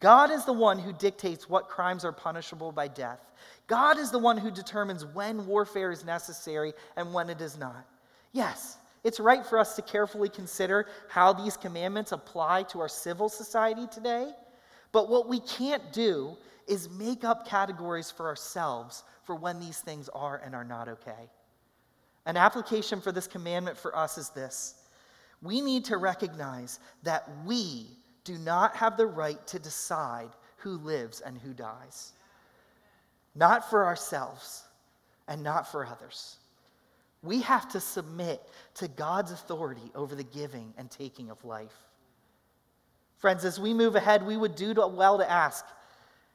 God 0.00 0.30
is 0.30 0.44
the 0.44 0.52
one 0.52 0.78
who 0.78 0.92
dictates 0.92 1.48
what 1.48 1.68
crimes 1.68 2.04
are 2.04 2.12
punishable 2.12 2.72
by 2.72 2.88
death. 2.88 3.20
God 3.66 3.98
is 3.98 4.10
the 4.10 4.18
one 4.18 4.36
who 4.36 4.50
determines 4.50 5.06
when 5.06 5.46
warfare 5.46 5.90
is 5.90 6.04
necessary 6.04 6.72
and 6.96 7.14
when 7.14 7.30
it 7.30 7.40
is 7.40 7.58
not. 7.58 7.86
Yes, 8.32 8.78
it's 9.04 9.20
right 9.20 9.44
for 9.44 9.58
us 9.58 9.76
to 9.76 9.82
carefully 9.82 10.28
consider 10.28 10.86
how 11.08 11.32
these 11.32 11.56
commandments 11.56 12.12
apply 12.12 12.64
to 12.64 12.80
our 12.80 12.88
civil 12.88 13.28
society 13.28 13.86
today, 13.92 14.30
but 14.92 15.08
what 15.08 15.28
we 15.28 15.40
can't 15.40 15.92
do 15.92 16.36
is 16.66 16.88
make 16.90 17.24
up 17.24 17.46
categories 17.46 18.10
for 18.10 18.26
ourselves 18.26 19.04
for 19.24 19.34
when 19.34 19.60
these 19.60 19.80
things 19.80 20.08
are 20.10 20.40
and 20.44 20.54
are 20.54 20.64
not 20.64 20.88
okay. 20.88 21.30
An 22.26 22.36
application 22.36 23.00
for 23.00 23.12
this 23.12 23.26
commandment 23.26 23.76
for 23.76 23.96
us 23.96 24.18
is 24.18 24.30
this 24.30 24.76
we 25.42 25.60
need 25.60 25.84
to 25.84 25.98
recognize 25.98 26.80
that 27.02 27.28
we 27.44 27.86
do 28.24 28.38
not 28.38 28.74
have 28.76 28.96
the 28.96 29.06
right 29.06 29.46
to 29.46 29.58
decide 29.58 30.30
who 30.56 30.78
lives 30.78 31.20
and 31.20 31.36
who 31.38 31.52
dies. 31.52 32.14
Not 33.34 33.68
for 33.68 33.84
ourselves 33.84 34.64
and 35.28 35.42
not 35.42 35.70
for 35.70 35.86
others. 35.86 36.36
We 37.22 37.40
have 37.42 37.68
to 37.70 37.80
submit 37.80 38.42
to 38.74 38.88
God's 38.88 39.32
authority 39.32 39.90
over 39.94 40.14
the 40.14 40.24
giving 40.24 40.74
and 40.76 40.90
taking 40.90 41.30
of 41.30 41.42
life. 41.44 41.74
Friends, 43.16 43.44
as 43.44 43.58
we 43.58 43.72
move 43.72 43.96
ahead, 43.96 44.24
we 44.24 44.36
would 44.36 44.54
do 44.54 44.74
well 44.74 45.18
to 45.18 45.30
ask 45.30 45.64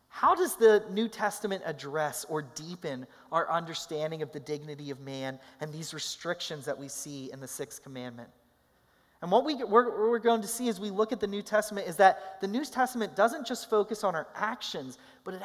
how 0.10 0.34
does 0.34 0.56
the 0.56 0.84
New 0.90 1.08
Testament 1.08 1.62
address 1.66 2.26
or 2.28 2.42
deepen 2.42 3.06
our 3.32 3.50
understanding 3.50 4.24
of 4.24 4.32
the 4.32 4.40
dignity 4.40 4.90
of 4.90 5.00
man 5.00 5.40
and 5.62 5.72
these 5.72 5.94
restrictions 5.94 6.66
that 6.66 6.78
we 6.78 6.88
see 6.88 7.30
in 7.32 7.40
the 7.40 7.48
sixth 7.48 7.84
commandment? 7.84 8.30
And 9.22 9.30
what 9.32 9.44
we, 9.44 9.56
we're, 9.56 10.10
we're 10.10 10.20
going 10.20 10.42
to 10.42 10.48
see 10.48 10.70
as 10.70 10.80
we 10.80 10.90
look 10.90 11.12
at 11.12 11.20
the 11.20 11.28
New 11.28 11.42
Testament 11.42 11.88
is 11.88 11.98
that 11.98 12.40
the 12.40 12.48
New 12.48 12.64
Testament 12.64 13.16
doesn't 13.16 13.46
just 13.46 13.70
focus 13.70 14.04
on 14.04 14.16
our 14.16 14.28
actions, 14.34 14.98
but 15.26 15.34
it 15.34 15.42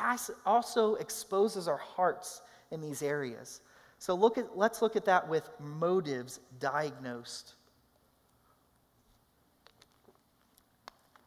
also 0.46 0.94
exposes 0.96 1.66
our 1.66 1.78
hearts 1.78 2.40
in 2.70 2.80
these 2.80 3.02
areas. 3.02 3.60
So 3.98 4.14
look 4.14 4.38
at, 4.38 4.56
let's 4.56 4.80
look 4.80 4.94
at 4.94 5.04
that 5.06 5.28
with 5.28 5.48
motives 5.58 6.38
diagnosed. 6.60 7.54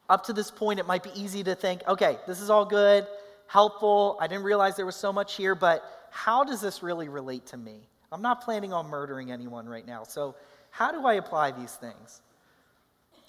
Up 0.09 0.23
to 0.25 0.33
this 0.33 0.49
point, 0.49 0.79
it 0.79 0.87
might 0.87 1.03
be 1.03 1.11
easy 1.15 1.43
to 1.43 1.53
think, 1.53 1.81
okay, 1.85 2.17
this 2.27 2.39
is 2.39 2.49
all 2.49 2.63
good, 2.63 3.05
helpful. 3.47 4.17
I 4.21 4.27
didn't 4.27 4.45
realize 4.45 4.77
there 4.77 4.85
was 4.85 4.95
so 4.95 5.11
much 5.11 5.35
here, 5.35 5.53
but 5.53 5.83
how 6.11 6.45
does 6.45 6.61
this 6.61 6.81
really 6.81 7.09
relate 7.09 7.45
to 7.47 7.57
me? 7.57 7.89
I'm 8.09 8.21
not 8.21 8.41
planning 8.41 8.71
on 8.71 8.87
murdering 8.87 9.31
anyone 9.31 9.67
right 9.67 9.85
now. 9.85 10.03
So, 10.03 10.35
how 10.71 10.91
do 10.91 11.05
I 11.05 11.15
apply 11.15 11.51
these 11.51 11.73
things? 11.73 12.21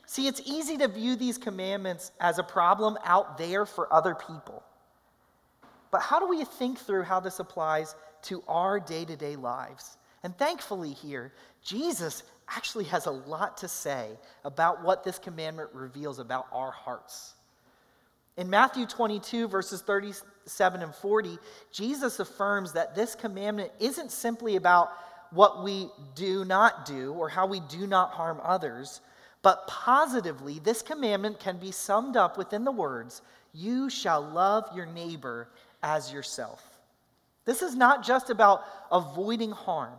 See, 0.08 0.26
it's 0.26 0.40
easy 0.46 0.78
to 0.78 0.88
view 0.88 1.16
these 1.16 1.36
commandments 1.36 2.12
as 2.18 2.38
a 2.38 2.42
problem 2.42 2.96
out 3.04 3.36
there 3.36 3.66
for 3.66 3.92
other 3.92 4.14
people. 4.14 4.62
But 5.90 6.00
how 6.00 6.18
do 6.18 6.26
we 6.26 6.46
think 6.46 6.78
through 6.78 7.02
how 7.02 7.20
this 7.20 7.40
applies 7.40 7.94
to 8.22 8.42
our 8.48 8.80
day 8.80 9.04
to 9.04 9.16
day 9.16 9.36
lives? 9.36 9.98
And 10.22 10.34
thankfully, 10.38 10.94
here, 10.94 11.34
Jesus 11.62 12.22
actually 12.48 12.86
has 12.86 13.04
a 13.04 13.10
lot 13.10 13.58
to 13.58 13.68
say 13.68 14.08
about 14.46 14.82
what 14.82 15.04
this 15.04 15.18
commandment 15.18 15.68
reveals 15.74 16.20
about 16.20 16.46
our 16.52 16.70
hearts. 16.70 17.34
In 18.38 18.48
Matthew 18.48 18.86
22, 18.86 19.46
verses 19.46 19.82
37 19.82 20.80
and 20.82 20.94
40, 20.94 21.38
Jesus 21.70 22.18
affirms 22.18 22.72
that 22.72 22.94
this 22.94 23.14
commandment 23.14 23.72
isn't 23.78 24.10
simply 24.10 24.56
about 24.56 24.88
what 25.32 25.62
we 25.62 25.90
do 26.14 26.46
not 26.46 26.86
do 26.86 27.12
or 27.12 27.28
how 27.28 27.46
we 27.46 27.60
do 27.60 27.86
not 27.86 28.12
harm 28.12 28.40
others, 28.42 29.02
but 29.42 29.66
positively, 29.66 30.58
this 30.58 30.82
commandment 30.82 31.38
can 31.38 31.58
be 31.58 31.70
summed 31.70 32.16
up 32.16 32.36
within 32.36 32.64
the 32.64 32.72
words, 32.72 33.22
You 33.52 33.88
shall 33.88 34.20
love 34.20 34.68
your 34.74 34.86
neighbor 34.86 35.48
as 35.82 36.12
yourself. 36.12 36.62
This 37.44 37.62
is 37.62 37.74
not 37.74 38.04
just 38.04 38.30
about 38.30 38.64
avoiding 38.90 39.52
harm, 39.52 39.94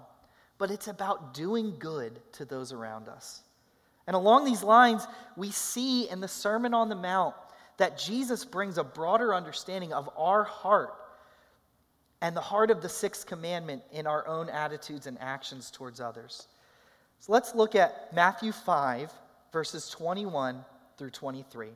but 0.57 0.69
it's 0.69 0.87
about 0.87 1.33
doing 1.33 1.73
good 1.79 2.19
to 2.33 2.45
those 2.45 2.71
around 2.71 3.07
us. 3.07 3.41
And 4.05 4.15
along 4.15 4.45
these 4.45 4.63
lines, 4.63 5.07
we 5.37 5.51
see 5.51 6.09
in 6.09 6.19
the 6.19 6.27
Sermon 6.27 6.73
on 6.73 6.89
the 6.89 6.95
Mount 6.95 7.35
that 7.77 7.97
Jesus 7.97 8.43
brings 8.43 8.77
a 8.77 8.83
broader 8.83 9.33
understanding 9.33 9.93
of 9.93 10.09
our 10.17 10.43
heart 10.43 10.93
and 12.21 12.35
the 12.35 12.41
heart 12.41 12.71
of 12.71 12.81
the 12.81 12.89
sixth 12.89 13.25
commandment 13.25 13.81
in 13.91 14.05
our 14.05 14.27
own 14.27 14.49
attitudes 14.49 15.07
and 15.07 15.17
actions 15.21 15.71
towards 15.71 16.01
others. 16.01 16.47
So 17.19 17.31
let's 17.31 17.55
look 17.55 17.75
at 17.75 18.13
Matthew 18.13 18.51
5, 18.51 19.11
verses 19.51 19.89
21 19.89 20.63
through 20.97 21.11
23. 21.11 21.69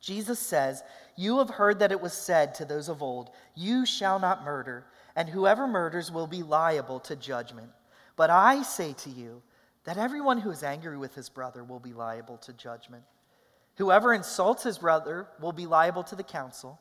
Jesus 0.00 0.38
says, 0.38 0.82
You 1.16 1.38
have 1.38 1.50
heard 1.50 1.78
that 1.78 1.92
it 1.92 2.00
was 2.00 2.12
said 2.12 2.54
to 2.54 2.64
those 2.64 2.88
of 2.88 3.02
old, 3.02 3.30
You 3.54 3.84
shall 3.84 4.18
not 4.18 4.44
murder, 4.44 4.84
and 5.14 5.28
whoever 5.28 5.66
murders 5.66 6.10
will 6.10 6.26
be 6.26 6.42
liable 6.42 7.00
to 7.00 7.16
judgment. 7.16 7.70
But 8.16 8.30
I 8.30 8.62
say 8.62 8.94
to 8.94 9.10
you 9.10 9.42
that 9.84 9.98
everyone 9.98 10.38
who 10.38 10.50
is 10.50 10.62
angry 10.62 10.96
with 10.96 11.14
his 11.14 11.28
brother 11.28 11.64
will 11.64 11.80
be 11.80 11.92
liable 11.92 12.38
to 12.38 12.52
judgment. 12.52 13.02
Whoever 13.76 14.12
insults 14.12 14.62
his 14.62 14.78
brother 14.78 15.26
will 15.40 15.52
be 15.52 15.66
liable 15.66 16.04
to 16.04 16.16
the 16.16 16.22
council, 16.22 16.78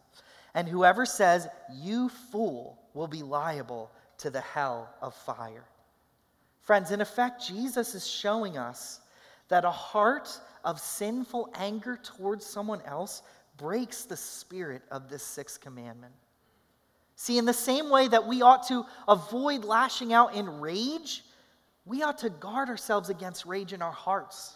and 0.53 0.67
whoever 0.67 1.05
says, 1.05 1.47
You 1.73 2.09
fool, 2.09 2.79
will 2.93 3.07
be 3.07 3.23
liable 3.23 3.91
to 4.19 4.29
the 4.29 4.41
hell 4.41 4.89
of 5.01 5.13
fire. 5.13 5.63
Friends, 6.62 6.91
in 6.91 7.01
effect, 7.01 7.47
Jesus 7.47 7.95
is 7.95 8.05
showing 8.05 8.57
us 8.57 8.99
that 9.49 9.65
a 9.65 9.71
heart 9.71 10.29
of 10.63 10.79
sinful 10.79 11.49
anger 11.55 11.97
towards 12.01 12.45
someone 12.45 12.81
else 12.85 13.21
breaks 13.57 14.05
the 14.05 14.17
spirit 14.17 14.81
of 14.89 15.09
this 15.09 15.23
sixth 15.23 15.59
commandment. 15.59 16.13
See, 17.15 17.38
in 17.38 17.45
the 17.45 17.53
same 17.53 17.89
way 17.89 18.07
that 18.07 18.27
we 18.27 18.41
ought 18.41 18.67
to 18.69 18.85
avoid 19.07 19.65
lashing 19.65 20.13
out 20.13 20.33
in 20.33 20.62
rage, 20.62 21.23
we 21.85 22.01
ought 22.01 22.19
to 22.19 22.29
guard 22.29 22.69
ourselves 22.69 23.09
against 23.09 23.45
rage 23.45 23.73
in 23.73 23.81
our 23.81 23.91
hearts. 23.91 24.55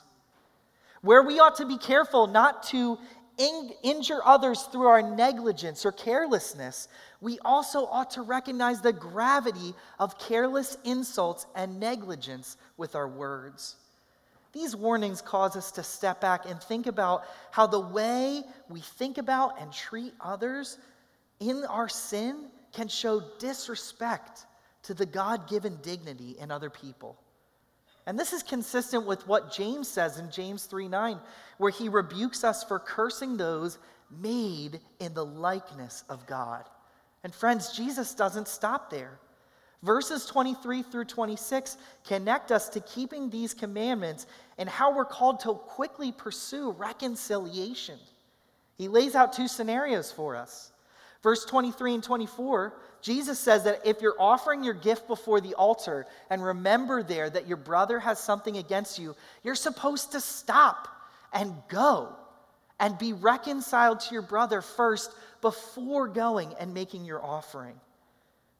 Where 1.01 1.23
we 1.23 1.39
ought 1.39 1.57
to 1.57 1.65
be 1.65 1.77
careful 1.77 2.27
not 2.27 2.63
to 2.67 2.97
in- 3.37 3.71
injure 3.83 4.21
others 4.23 4.63
through 4.63 4.87
our 4.87 5.01
negligence 5.01 5.85
or 5.85 5.91
carelessness, 5.91 6.87
we 7.19 7.39
also 7.43 7.85
ought 7.87 8.11
to 8.11 8.21
recognize 8.21 8.79
the 8.81 8.93
gravity 8.93 9.73
of 9.99 10.17
careless 10.17 10.77
insults 10.85 11.45
and 11.55 11.79
negligence 11.79 12.55
with 12.77 12.95
our 12.95 13.07
words. 13.07 13.75
These 14.53 14.75
warnings 14.75 15.21
cause 15.21 15.55
us 15.55 15.71
to 15.73 15.83
step 15.83 16.21
back 16.21 16.45
and 16.45 16.61
think 16.61 16.85
about 16.85 17.23
how 17.51 17.67
the 17.67 17.79
way 17.79 18.43
we 18.69 18.79
think 18.79 19.17
about 19.17 19.59
and 19.59 19.73
treat 19.73 20.13
others 20.21 20.77
in 21.39 21.65
our 21.65 21.89
sin 21.89 22.45
can 22.71 22.87
show 22.87 23.21
disrespect 23.39 24.45
to 24.83 24.93
the 24.93 25.05
God 25.05 25.49
given 25.49 25.77
dignity 25.81 26.35
in 26.39 26.51
other 26.51 26.69
people. 26.69 27.17
And 28.05 28.19
this 28.19 28.33
is 28.33 28.43
consistent 28.43 29.05
with 29.05 29.27
what 29.27 29.53
James 29.53 29.87
says 29.87 30.19
in 30.19 30.29
James 30.29 30.65
3 30.65 30.87
9, 30.87 31.19
where 31.57 31.71
he 31.71 31.89
rebukes 31.89 32.43
us 32.43 32.63
for 32.63 32.77
cursing 32.77 33.37
those 33.37 33.79
made 34.11 34.79
in 34.99 35.13
the 35.13 35.25
likeness 35.25 36.03
of 36.09 36.27
God. 36.27 36.65
And 37.23 37.33
friends, 37.33 37.75
Jesus 37.75 38.13
doesn't 38.13 38.47
stop 38.47 38.89
there. 38.89 39.17
Verses 39.83 40.25
23 40.25 40.81
through 40.81 41.05
26 41.05 41.77
connect 42.05 42.51
us 42.51 42.69
to 42.69 42.79
keeping 42.79 43.29
these 43.29 43.53
commandments 43.53 44.25
and 44.57 44.69
how 44.69 44.95
we're 44.95 45.03
called 45.03 45.41
to 45.41 45.53
quickly 45.53 46.13
pursue 46.13 46.71
reconciliation. 46.71 47.99
He 48.77 48.87
lays 48.87 49.13
out 49.13 49.33
two 49.33 49.49
scenarios 49.49 50.09
for 50.09 50.37
us. 50.37 50.71
Verse 51.21 51.45
23 51.45 51.95
and 51.95 52.03
24, 52.03 52.73
Jesus 53.01 53.39
says 53.39 53.65
that 53.65 53.81
if 53.85 54.01
you're 54.01 54.19
offering 54.19 54.63
your 54.63 54.73
gift 54.73 55.07
before 55.07 55.41
the 55.41 55.53
altar 55.55 56.05
and 56.29 56.43
remember 56.43 57.03
there 57.03 57.29
that 57.29 57.47
your 57.47 57.57
brother 57.57 57.99
has 57.99 58.19
something 58.19 58.57
against 58.57 58.99
you, 58.99 59.15
you're 59.43 59.55
supposed 59.55 60.13
to 60.13 60.21
stop 60.21 60.87
and 61.33 61.53
go 61.67 62.15
and 62.79 62.97
be 62.97 63.13
reconciled 63.13 63.99
to 64.01 64.13
your 64.13 64.21
brother 64.21 64.61
first 64.61 65.11
before 65.41 66.07
going 66.07 66.53
and 66.59 66.73
making 66.73 67.05
your 67.05 67.23
offering. 67.23 67.75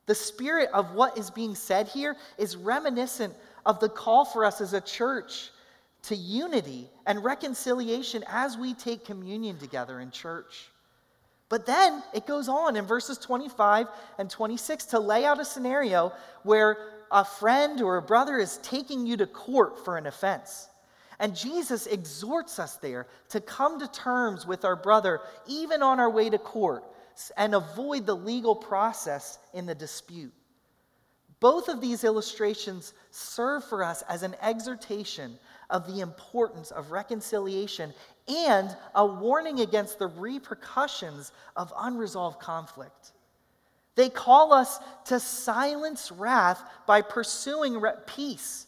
The 0.05 0.15
spirit 0.15 0.69
of 0.73 0.93
what 0.93 1.17
is 1.17 1.29
being 1.29 1.55
said 1.55 1.87
here 1.87 2.15
is 2.37 2.55
reminiscent 2.55 3.33
of 3.65 3.79
the 3.79 3.89
call 3.89 4.25
for 4.25 4.43
us 4.43 4.59
as 4.59 4.73
a 4.73 4.81
church 4.81 5.49
to 6.03 6.15
unity 6.15 6.89
and 7.05 7.23
reconciliation 7.23 8.23
as 8.27 8.57
we 8.57 8.73
take 8.73 9.05
communion 9.05 9.57
together 9.57 9.99
in 10.01 10.11
church. 10.11 10.69
But 11.49 11.65
then 11.65 12.03
it 12.13 12.25
goes 12.25 12.49
on 12.49 12.75
in 12.75 12.85
verses 12.85 13.17
25 13.17 13.87
and 14.17 14.29
26 14.29 14.85
to 14.85 14.99
lay 14.99 15.23
out 15.25 15.39
a 15.39 15.45
scenario 15.45 16.11
where 16.43 16.77
a 17.11 17.23
friend 17.23 17.79
or 17.81 17.97
a 17.97 18.01
brother 18.01 18.39
is 18.39 18.57
taking 18.63 19.05
you 19.05 19.15
to 19.17 19.27
court 19.27 19.85
for 19.85 19.97
an 19.97 20.07
offense. 20.07 20.67
And 21.19 21.35
Jesus 21.35 21.85
exhorts 21.85 22.59
us 22.59 22.77
there 22.77 23.07
to 23.29 23.39
come 23.39 23.79
to 23.79 23.87
terms 23.87 24.45
with 24.47 24.65
our 24.65 24.75
brother, 24.75 25.21
even 25.47 25.83
on 25.83 25.99
our 25.99 26.09
way 26.09 26.29
to 26.29 26.39
court, 26.39 26.83
and 27.38 27.56
avoid 27.56 28.06
the 28.06 28.15
legal 28.15 28.56
process 28.56 29.39
in 29.54 29.65
the 29.65 29.76
dispute. 29.76 30.34
Both 31.39 31.67
of 31.67 31.82
these 31.82 32.06
illustrations 32.06 32.93
serve 33.12 33.65
for 33.65 33.84
us 33.84 34.02
as 34.04 34.23
an 34.23 34.36
exhortation 34.41 35.38
of 35.69 35.86
the 35.88 35.99
importance 35.99 36.71
of 36.71 36.91
reconciliation 36.91 37.93
and 38.28 38.76
a 38.95 39.06
warning 39.06 39.60
against 39.60 39.99
the 39.99 40.08
repercussions 40.08 41.32
of 41.58 41.73
unresolved 41.78 42.39
conflict. 42.39 43.12
They 43.95 44.10
call 44.10 44.54
us 44.54 44.80
to 45.06 45.19
silence 45.19 46.12
wrath 46.12 46.63
by 46.88 47.02
pursuing 47.02 47.80
re- 47.80 47.91
peace. 48.08 48.65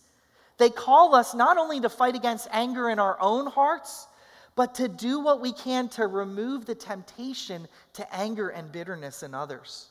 They 0.58 0.70
call 0.70 1.16
us 1.16 1.34
not 1.34 1.58
only 1.58 1.80
to 1.82 1.90
fight 1.90 2.16
against 2.16 2.48
anger 2.52 2.90
in 2.90 3.00
our 3.00 3.18
own 3.20 3.48
hearts, 3.48 4.08
but 4.56 4.76
to 4.76 4.88
do 4.88 5.20
what 5.20 5.42
we 5.42 5.52
can 5.52 5.90
to 5.90 6.08
remove 6.08 6.66
the 6.66 6.76
temptation 6.76 7.68
to 7.94 8.16
anger 8.16 8.50
and 8.50 8.72
bitterness 8.72 9.24
in 9.24 9.34
others. 9.34 9.90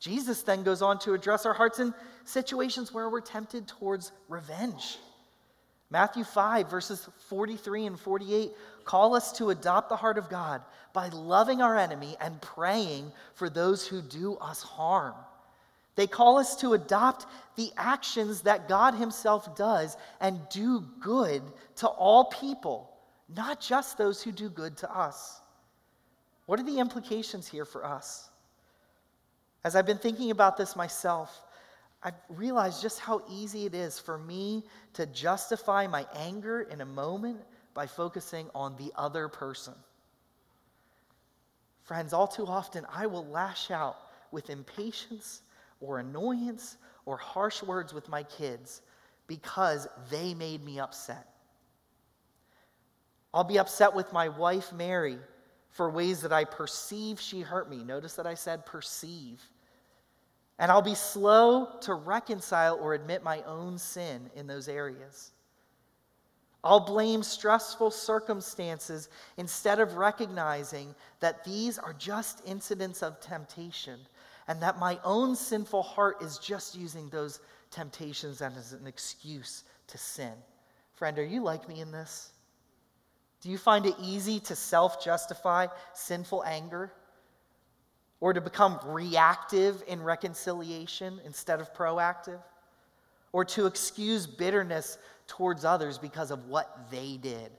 Jesus 0.00 0.42
then 0.42 0.62
goes 0.62 0.82
on 0.82 0.98
to 1.00 1.14
address 1.14 1.46
our 1.46 1.54
hearts 1.54 1.78
in 1.78 1.94
situations 2.24 2.92
where 2.92 3.08
we're 3.08 3.20
tempted 3.20 3.66
towards 3.66 4.12
revenge. 4.28 4.98
Matthew 5.90 6.24
5, 6.24 6.70
verses 6.70 7.08
43 7.28 7.86
and 7.86 8.00
48 8.00 8.52
call 8.84 9.14
us 9.14 9.32
to 9.38 9.50
adopt 9.50 9.88
the 9.88 9.96
heart 9.96 10.18
of 10.18 10.28
God 10.28 10.62
by 10.92 11.08
loving 11.08 11.62
our 11.62 11.76
enemy 11.76 12.16
and 12.20 12.40
praying 12.42 13.12
for 13.34 13.48
those 13.48 13.86
who 13.86 14.02
do 14.02 14.36
us 14.36 14.62
harm. 14.62 15.14
They 15.96 16.06
call 16.06 16.38
us 16.38 16.56
to 16.56 16.74
adopt 16.74 17.26
the 17.56 17.70
actions 17.76 18.42
that 18.42 18.68
God 18.68 18.94
Himself 18.94 19.56
does 19.56 19.96
and 20.20 20.40
do 20.50 20.84
good 21.00 21.42
to 21.76 21.86
all 21.86 22.24
people, 22.24 22.90
not 23.28 23.60
just 23.60 23.98
those 23.98 24.22
who 24.22 24.32
do 24.32 24.48
good 24.48 24.76
to 24.78 24.96
us. 24.96 25.40
What 26.46 26.60
are 26.60 26.64
the 26.64 26.78
implications 26.78 27.48
here 27.48 27.64
for 27.64 27.84
us? 27.84 28.28
As 29.64 29.74
I've 29.74 29.86
been 29.86 29.98
thinking 29.98 30.30
about 30.30 30.56
this 30.56 30.76
myself, 30.76 31.42
I've 32.02 32.14
realized 32.28 32.82
just 32.82 33.00
how 33.00 33.22
easy 33.30 33.64
it 33.64 33.74
is 33.74 33.98
for 33.98 34.18
me 34.18 34.62
to 34.92 35.06
justify 35.06 35.86
my 35.86 36.06
anger 36.14 36.60
in 36.62 36.82
a 36.82 36.86
moment 36.86 37.40
by 37.72 37.86
focusing 37.86 38.50
on 38.54 38.76
the 38.76 38.92
other 38.94 39.26
person. 39.28 39.74
Friends, 41.82 42.12
all 42.12 42.28
too 42.28 42.46
often 42.46 42.86
I 42.92 43.06
will 43.06 43.26
lash 43.26 43.70
out 43.70 43.96
with 44.30 44.50
impatience 44.50 45.42
or 45.80 45.98
annoyance 45.98 46.76
or 47.06 47.16
harsh 47.16 47.62
words 47.62 47.94
with 47.94 48.08
my 48.08 48.22
kids 48.22 48.82
because 49.26 49.88
they 50.10 50.34
made 50.34 50.62
me 50.62 50.78
upset. 50.78 51.33
I'll 53.34 53.42
be 53.44 53.58
upset 53.58 53.92
with 53.92 54.12
my 54.12 54.28
wife, 54.28 54.72
Mary, 54.72 55.18
for 55.70 55.90
ways 55.90 56.20
that 56.20 56.32
I 56.32 56.44
perceive 56.44 57.20
she 57.20 57.40
hurt 57.40 57.68
me. 57.68 57.82
Notice 57.82 58.14
that 58.14 58.28
I 58.28 58.34
said 58.34 58.64
perceive. 58.64 59.42
And 60.60 60.70
I'll 60.70 60.82
be 60.82 60.94
slow 60.94 61.80
to 61.80 61.94
reconcile 61.94 62.78
or 62.80 62.94
admit 62.94 63.24
my 63.24 63.42
own 63.42 63.76
sin 63.76 64.30
in 64.36 64.46
those 64.46 64.68
areas. 64.68 65.32
I'll 66.62 66.78
blame 66.78 67.24
stressful 67.24 67.90
circumstances 67.90 69.08
instead 69.36 69.80
of 69.80 69.96
recognizing 69.96 70.94
that 71.18 71.44
these 71.44 71.76
are 71.76 71.92
just 71.92 72.40
incidents 72.46 73.02
of 73.02 73.20
temptation 73.20 73.98
and 74.46 74.62
that 74.62 74.78
my 74.78 75.00
own 75.02 75.34
sinful 75.34 75.82
heart 75.82 76.22
is 76.22 76.38
just 76.38 76.76
using 76.76 77.08
those 77.08 77.40
temptations 77.72 78.40
as 78.40 78.72
an 78.72 78.86
excuse 78.86 79.64
to 79.88 79.98
sin. 79.98 80.34
Friend, 80.94 81.18
are 81.18 81.24
you 81.24 81.42
like 81.42 81.68
me 81.68 81.80
in 81.80 81.90
this? 81.90 82.30
Do 83.44 83.50
you 83.50 83.58
find 83.58 83.84
it 83.84 83.94
easy 84.00 84.40
to 84.40 84.56
self 84.56 85.04
justify 85.04 85.66
sinful 85.92 86.44
anger? 86.44 86.90
Or 88.20 88.32
to 88.32 88.40
become 88.40 88.80
reactive 88.86 89.84
in 89.86 90.02
reconciliation 90.02 91.20
instead 91.26 91.60
of 91.60 91.74
proactive? 91.74 92.40
Or 93.32 93.44
to 93.44 93.66
excuse 93.66 94.26
bitterness 94.26 94.96
towards 95.26 95.62
others 95.62 95.98
because 95.98 96.30
of 96.30 96.46
what 96.46 96.90
they 96.90 97.18
did? 97.18 97.50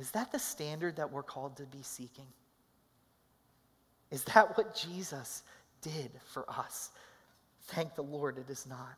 Is 0.00 0.10
that 0.10 0.32
the 0.32 0.40
standard 0.40 0.96
that 0.96 1.12
we're 1.12 1.22
called 1.22 1.56
to 1.58 1.62
be 1.62 1.82
seeking? 1.82 2.26
Is 4.10 4.24
that 4.24 4.58
what 4.58 4.74
Jesus 4.74 5.44
did 5.80 6.10
for 6.32 6.44
us? 6.50 6.90
Thank 7.66 7.94
the 7.94 8.02
Lord, 8.02 8.38
it 8.38 8.50
is 8.50 8.66
not. 8.66 8.96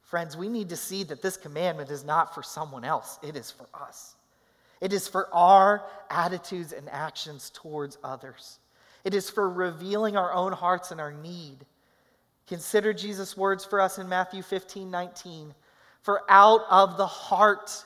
Friends, 0.00 0.36
we 0.36 0.48
need 0.48 0.70
to 0.70 0.76
see 0.76 1.04
that 1.04 1.22
this 1.22 1.36
commandment 1.36 1.92
is 1.92 2.04
not 2.04 2.34
for 2.34 2.42
someone 2.42 2.84
else, 2.84 3.20
it 3.22 3.36
is 3.36 3.52
for 3.52 3.68
us. 3.72 4.16
It 4.80 4.92
is 4.92 5.08
for 5.08 5.28
our 5.32 5.84
attitudes 6.10 6.72
and 6.72 6.88
actions 6.88 7.50
towards 7.54 7.98
others. 8.04 8.58
It 9.04 9.14
is 9.14 9.30
for 9.30 9.48
revealing 9.48 10.16
our 10.16 10.32
own 10.32 10.52
hearts 10.52 10.90
and 10.90 11.00
our 11.00 11.12
need. 11.12 11.66
Consider 12.46 12.92
Jesus' 12.92 13.36
words 13.36 13.64
for 13.64 13.80
us 13.80 13.98
in 13.98 14.08
Matthew 14.08 14.42
15 14.42 14.90
19. 14.90 15.54
For 16.02 16.22
out 16.28 16.62
of 16.70 16.96
the 16.96 17.06
heart 17.06 17.84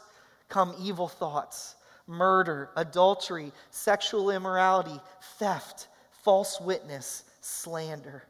come 0.49 0.74
evil 0.80 1.09
thoughts, 1.09 1.76
murder, 2.07 2.70
adultery, 2.76 3.53
sexual 3.70 4.30
immorality, 4.30 5.01
theft, 5.39 5.89
false 6.11 6.61
witness, 6.61 7.24
slander. 7.41 8.24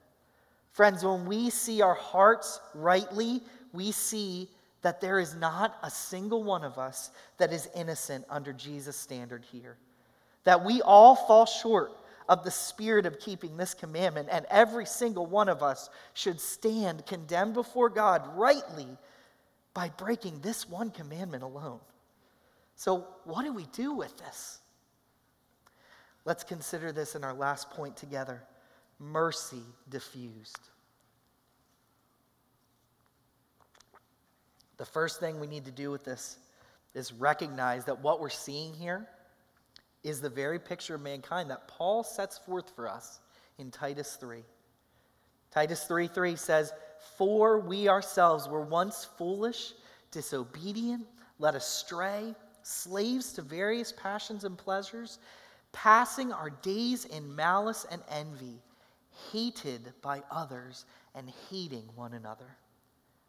Friends, 0.72 1.04
when 1.04 1.24
we 1.26 1.50
see 1.50 1.80
our 1.80 1.94
hearts 1.94 2.60
rightly, 2.74 3.42
we 3.72 3.92
see 3.92 4.48
that 4.82 5.00
there 5.00 5.18
is 5.18 5.34
not 5.34 5.78
a 5.82 5.90
single 5.90 6.44
one 6.44 6.64
of 6.64 6.78
us 6.78 7.10
that 7.38 7.52
is 7.52 7.68
innocent 7.74 8.24
under 8.30 8.52
Jesus' 8.52 8.96
standard 8.96 9.44
here. 9.50 9.76
That 10.44 10.64
we 10.64 10.80
all 10.82 11.16
fall 11.16 11.46
short 11.46 11.92
of 12.28 12.44
the 12.44 12.50
spirit 12.50 13.06
of 13.06 13.18
keeping 13.18 13.56
this 13.56 13.74
commandment, 13.74 14.28
and 14.30 14.46
every 14.50 14.86
single 14.86 15.26
one 15.26 15.48
of 15.48 15.62
us 15.62 15.88
should 16.14 16.40
stand 16.40 17.06
condemned 17.06 17.54
before 17.54 17.88
God 17.88 18.22
rightly 18.36 18.86
by 19.74 19.88
breaking 19.90 20.40
this 20.40 20.68
one 20.68 20.90
commandment 20.90 21.42
alone. 21.42 21.80
So, 22.76 23.06
what 23.24 23.44
do 23.44 23.52
we 23.52 23.66
do 23.72 23.92
with 23.94 24.16
this? 24.18 24.58
Let's 26.24 26.44
consider 26.44 26.92
this 26.92 27.14
in 27.14 27.24
our 27.24 27.34
last 27.34 27.70
point 27.70 27.96
together 27.96 28.42
mercy 28.98 29.62
diffused. 29.88 30.70
The 34.78 34.86
first 34.86 35.20
thing 35.20 35.38
we 35.38 35.46
need 35.46 35.64
to 35.66 35.70
do 35.70 35.90
with 35.90 36.04
this 36.04 36.38
is 36.94 37.12
recognize 37.12 37.84
that 37.84 38.00
what 38.00 38.20
we're 38.20 38.28
seeing 38.30 38.72
here 38.72 39.06
is 40.02 40.20
the 40.20 40.30
very 40.30 40.58
picture 40.58 40.94
of 40.94 41.02
mankind 41.02 41.50
that 41.50 41.68
Paul 41.68 42.02
sets 42.04 42.38
forth 42.38 42.70
for 42.74 42.88
us 42.88 43.20
in 43.58 43.70
Titus 43.70 44.16
3. 44.16 44.42
Titus 45.50 45.84
3 45.84 46.06
3 46.06 46.36
says, 46.36 46.72
For 47.16 47.58
we 47.58 47.88
ourselves 47.88 48.48
were 48.48 48.62
once 48.62 49.04
foolish, 49.04 49.72
disobedient, 50.10 51.06
led 51.38 51.54
astray, 51.54 52.34
slaves 52.62 53.32
to 53.32 53.42
various 53.42 53.92
passions 53.92 54.44
and 54.44 54.56
pleasures, 54.56 55.18
passing 55.72 56.32
our 56.32 56.50
days 56.50 57.04
in 57.06 57.34
malice 57.34 57.86
and 57.90 58.02
envy, 58.10 58.60
hated 59.32 59.92
by 60.02 60.22
others 60.30 60.84
and 61.14 61.32
hating 61.50 61.84
one 61.94 62.14
another. 62.14 62.56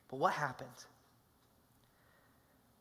But 0.10 0.20
what 0.20 0.34
happened? 0.34 0.70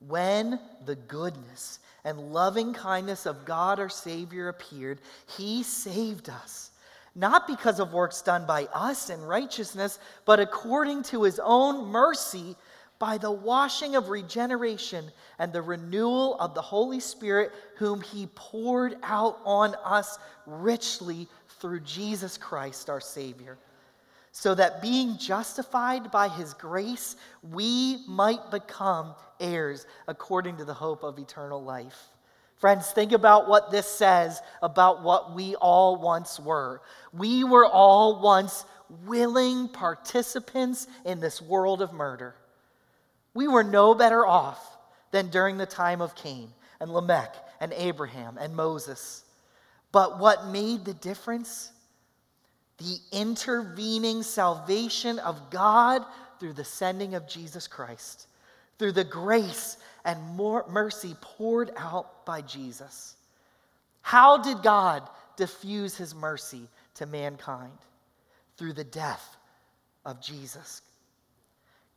When 0.01 0.61
the 0.85 0.97
goodness 0.97 1.81
and 2.05 2.33
loving 2.33 2.73
kindness 2.73 3.27
of 3.27 3.45
God 3.45 3.81
our 3.81 3.89
Savior 3.89 4.49
appeared, 4.49 5.01
He 5.37 5.63
saved 5.63 6.29
us, 6.29 6.71
not 7.15 7.47
because 7.47 7.81
of 7.81 7.93
works 7.93 8.23
done 8.23 8.47
by 8.47 8.67
us 8.73 9.11
in 9.11 9.21
righteousness, 9.23 9.99
but 10.25 10.39
according 10.39 11.03
to 11.05 11.25
His 11.25 11.41
own 11.43 11.87
mercy 11.87 12.55
by 13.01 13.19
the 13.19 13.31
washing 13.31 13.97
of 13.97 14.09
regeneration 14.09 15.05
and 15.39 15.53
the 15.53 15.63
renewal 15.63 16.39
of 16.39 16.55
the 16.55 16.63
Holy 16.63 17.01
Spirit, 17.01 17.53
whom 17.77 18.01
He 18.01 18.29
poured 18.35 18.97
out 19.03 19.41
on 19.45 19.75
us 19.85 20.19
richly 20.47 21.29
through 21.61 21.81
Jesus 21.81 22.39
Christ 22.39 22.89
our 22.89 23.01
Savior 23.01 23.59
so 24.39 24.55
that 24.55 24.81
being 24.81 25.19
justified 25.19 26.13
by 26.13 26.29
his 26.29 26.55
grace, 26.55 27.17
we 27.43 28.05
might 28.07 28.53
become 28.53 29.17
heirs 29.41 29.85
according 30.07 30.59
to 30.59 30.65
the 30.65 30.75
hope 30.75 31.03
of 31.03 31.19
eternal 31.19 31.61
life. 31.61 31.99
Friends, 32.59 32.89
think 32.93 33.11
about 33.11 33.49
what 33.49 33.73
this 33.73 33.89
says 33.89 34.41
about 34.63 35.03
what 35.03 35.35
we 35.35 35.57
all 35.57 35.97
once 35.97 36.39
were. 36.39 36.83
We 37.13 37.43
were 37.43 37.67
all 37.67 38.23
once 38.23 38.65
willing 39.05 39.71
participants 39.71 40.87
in 41.05 41.19
this 41.19 41.43
world 41.43 41.83
of 41.83 41.93
murder. 41.93 42.37
We 43.35 43.49
were 43.49 43.65
no 43.65 43.93
better 43.93 44.25
off 44.25 44.79
than 45.11 45.31
during 45.31 45.59
the 45.59 45.67
time 45.67 46.01
of 46.01 46.15
Cain 46.15 46.51
and 46.79 46.93
Lamech 46.95 47.35
and 47.59 47.73
Abraham 47.73 48.39
and 48.39 48.55
Moses. 48.55 49.25
But 49.91 50.21
what 50.21 50.47
made 50.47 50.85
the 50.85 50.95
difference? 50.95 51.73
The 52.79 52.99
intervening 53.13 54.23
salvation 54.23 55.19
of 55.19 55.51
God 55.51 56.05
through 56.39 56.53
the 56.53 56.65
sending 56.65 57.15
of 57.15 57.29
Jesus 57.29 57.67
Christ, 57.67 58.29
through 58.79 58.93
the 58.93 59.05
grace 59.05 59.77
and 60.05 60.23
more 60.37 60.65
mercy 60.69 61.17
poured 61.21 61.73
out 61.77 62.25
by 62.25 62.41
Jesus. 62.41 63.17
How 64.03 64.39
did 64.39 64.63
God 64.63 65.03
diffuse 65.37 65.97
his 65.97 66.15
mercy 66.15 66.69
to 66.95 67.07
mankind? 67.07 67.77
Through 68.57 68.75
the 68.75 68.85
death 68.85 69.37
of 70.05 70.21
Jesus. 70.21 70.83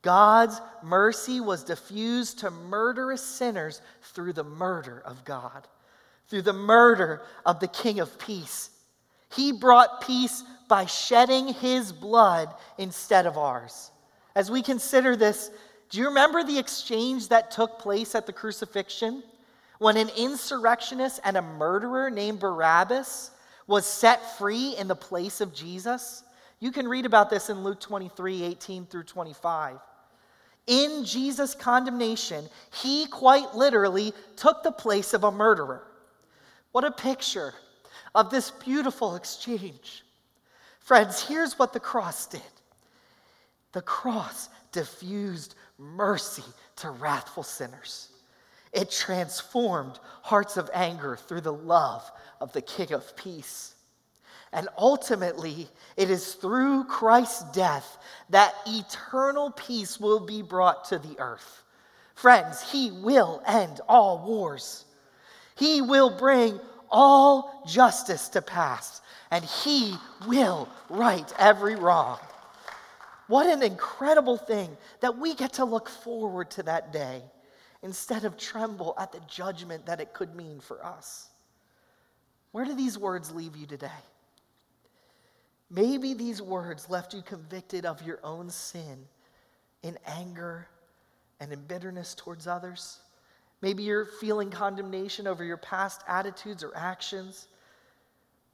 God's 0.02 0.60
mercy 0.84 1.40
was 1.40 1.64
diffused 1.64 2.40
to 2.40 2.50
murderous 2.50 3.24
sinners 3.24 3.82
through 4.02 4.34
the 4.34 4.44
murder 4.44 5.02
of 5.06 5.24
God, 5.26 5.68
through 6.28 6.42
the 6.42 6.54
murder 6.54 7.22
of 7.46 7.60
the 7.60 7.68
King 7.68 8.00
of 8.00 8.18
Peace. 8.18 8.72
He 9.36 9.52
brought 9.52 10.02
peace 10.02 10.44
by 10.68 10.86
shedding 10.86 11.50
his 11.50 11.92
blood 11.92 12.54
instead 12.78 13.26
of 13.26 13.38
ours. 13.38 13.92
As 14.36 14.50
we 14.50 14.62
consider 14.62 15.16
this, 15.16 15.52
do 15.90 16.00
you 16.00 16.08
remember 16.08 16.44
the 16.44 16.58
exchange 16.58 17.28
that 17.28 17.52
took 17.52 17.80
place 17.80 18.16
at 18.16 18.26
the 18.26 18.34
crucifixion? 18.34 19.24
When 19.80 19.98
an 19.98 20.10
insurrectionist 20.18 21.20
and 21.24 21.36
a 21.36 21.42
murderer 21.42 22.10
named 22.10 22.40
Barabbas 22.40 23.32
was 23.68 23.86
set 23.86 24.38
free 24.38 24.76
in 24.78 24.88
the 24.88 24.96
place 24.96 25.42
of 25.42 25.54
Jesus? 25.54 26.24
You 26.60 26.72
can 26.72 26.88
read 26.88 27.06
about 27.06 27.30
this 27.30 27.50
in 27.50 27.64
Luke 27.64 27.82
23 27.82 28.44
18 28.44 28.86
through 28.86 29.04
25. 29.04 29.78
In 30.68 31.04
Jesus' 31.04 31.56
condemnation, 31.56 32.48
he 32.72 33.08
quite 33.08 33.56
literally 33.56 34.14
took 34.38 34.64
the 34.64 34.72
place 34.72 35.14
of 35.14 35.24
a 35.24 35.32
murderer. 35.32 35.84
What 36.72 36.86
a 36.86 36.92
picture 36.92 37.54
of 38.14 38.30
this 38.30 38.52
beautiful 38.52 39.16
exchange. 39.16 40.04
Friends, 40.80 41.26
here's 41.26 41.58
what 41.58 41.74
the 41.74 41.80
cross 41.80 42.26
did 42.28 42.42
the 43.74 43.82
cross 43.82 44.50
diffused 44.72 45.56
mercy 45.78 46.44
to 46.78 46.90
wrathful 46.90 47.44
sinners. 47.44 48.10
It 48.74 48.92
transformed 48.92 50.00
hearts 50.22 50.58
of 50.58 50.70
anger 50.74 51.16
through 51.16 51.42
the 51.42 51.54
love 51.54 52.10
of 52.40 52.54
the 52.54 52.62
King 52.62 52.94
of 52.94 53.16
Peace. 53.16 53.76
And 54.54 54.68
ultimately, 54.78 55.70
it 55.96 56.10
is 56.10 56.34
through 56.34 56.86
Christ's 56.86 57.44
death 57.52 57.98
that 58.30 58.54
eternal 58.68 59.52
peace 59.52 60.00
will 60.00 60.20
be 60.20 60.42
brought 60.42 60.86
to 60.86 61.00
the 61.00 61.18
earth. 61.20 61.64
Friends, 62.16 62.62
He 62.62 62.92
will 62.92 63.42
end 63.48 63.80
all 63.88 64.26
wars. 64.26 64.86
He 65.56 65.82
will 65.82 66.18
bring 66.18 66.60
all 66.92 67.64
justice 67.66 68.30
to 68.30 68.42
pass 68.42 69.02
and 69.32 69.44
he 69.46 69.96
will 70.28 70.68
right 70.90 71.32
every 71.40 71.76
wrong. 71.76 72.20
What 73.28 73.48
an 73.48 73.64
incredible 73.64 74.38
thing 74.38 74.76
that 75.00 75.18
we 75.18 75.36
get 75.36 75.54
to 75.54 75.66
look 75.66 75.90
forward 75.90 76.52
to 76.52 76.64
that 76.64 76.92
day 76.92 77.22
instead 77.82 78.26
of 78.26 78.38
tremble 78.38 78.94
at 79.00 79.12
the 79.12 79.22
judgment 79.28 79.86
that 79.86 80.02
it 80.02 80.14
could 80.14 80.36
mean 80.36 80.60
for 80.60 80.86
us. 80.86 81.30
Where 82.52 82.66
do 82.66 82.76
these 82.76 82.98
words 82.98 83.32
leave 83.32 83.56
you 83.56 83.66
today? 83.66 83.88
Maybe 85.70 86.14
these 86.14 86.42
words 86.42 86.90
left 86.90 87.14
you 87.14 87.22
convicted 87.22 87.86
of 87.86 88.02
your 88.02 88.20
own 88.24 88.50
sin 88.50 89.06
in 89.84 89.98
anger 90.06 90.68
and 91.40 91.52
in 91.54 91.62
bitterness 91.62 92.14
towards 92.14 92.46
others. 92.46 93.00
Maybe 93.62 93.84
you're 93.84 94.06
feeling 94.06 94.50
condemnation 94.50 95.28
over 95.28 95.44
your 95.44 95.58
past 95.58 96.02
attitudes 96.08 96.64
or 96.64 96.76
actions. 96.76 97.48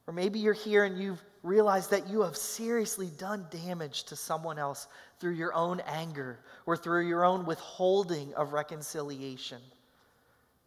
Or 0.05 0.13
maybe 0.13 0.39
you're 0.39 0.53
here 0.53 0.83
and 0.83 0.97
you've 0.97 1.21
realized 1.43 1.91
that 1.91 2.09
you 2.09 2.21
have 2.21 2.35
seriously 2.35 3.09
done 3.17 3.45
damage 3.49 4.03
to 4.03 4.15
someone 4.15 4.59
else 4.59 4.87
through 5.19 5.33
your 5.33 5.53
own 5.53 5.81
anger 5.85 6.39
or 6.65 6.75
through 6.75 7.07
your 7.07 7.23
own 7.25 7.45
withholding 7.45 8.33
of 8.33 8.53
reconciliation. 8.53 9.59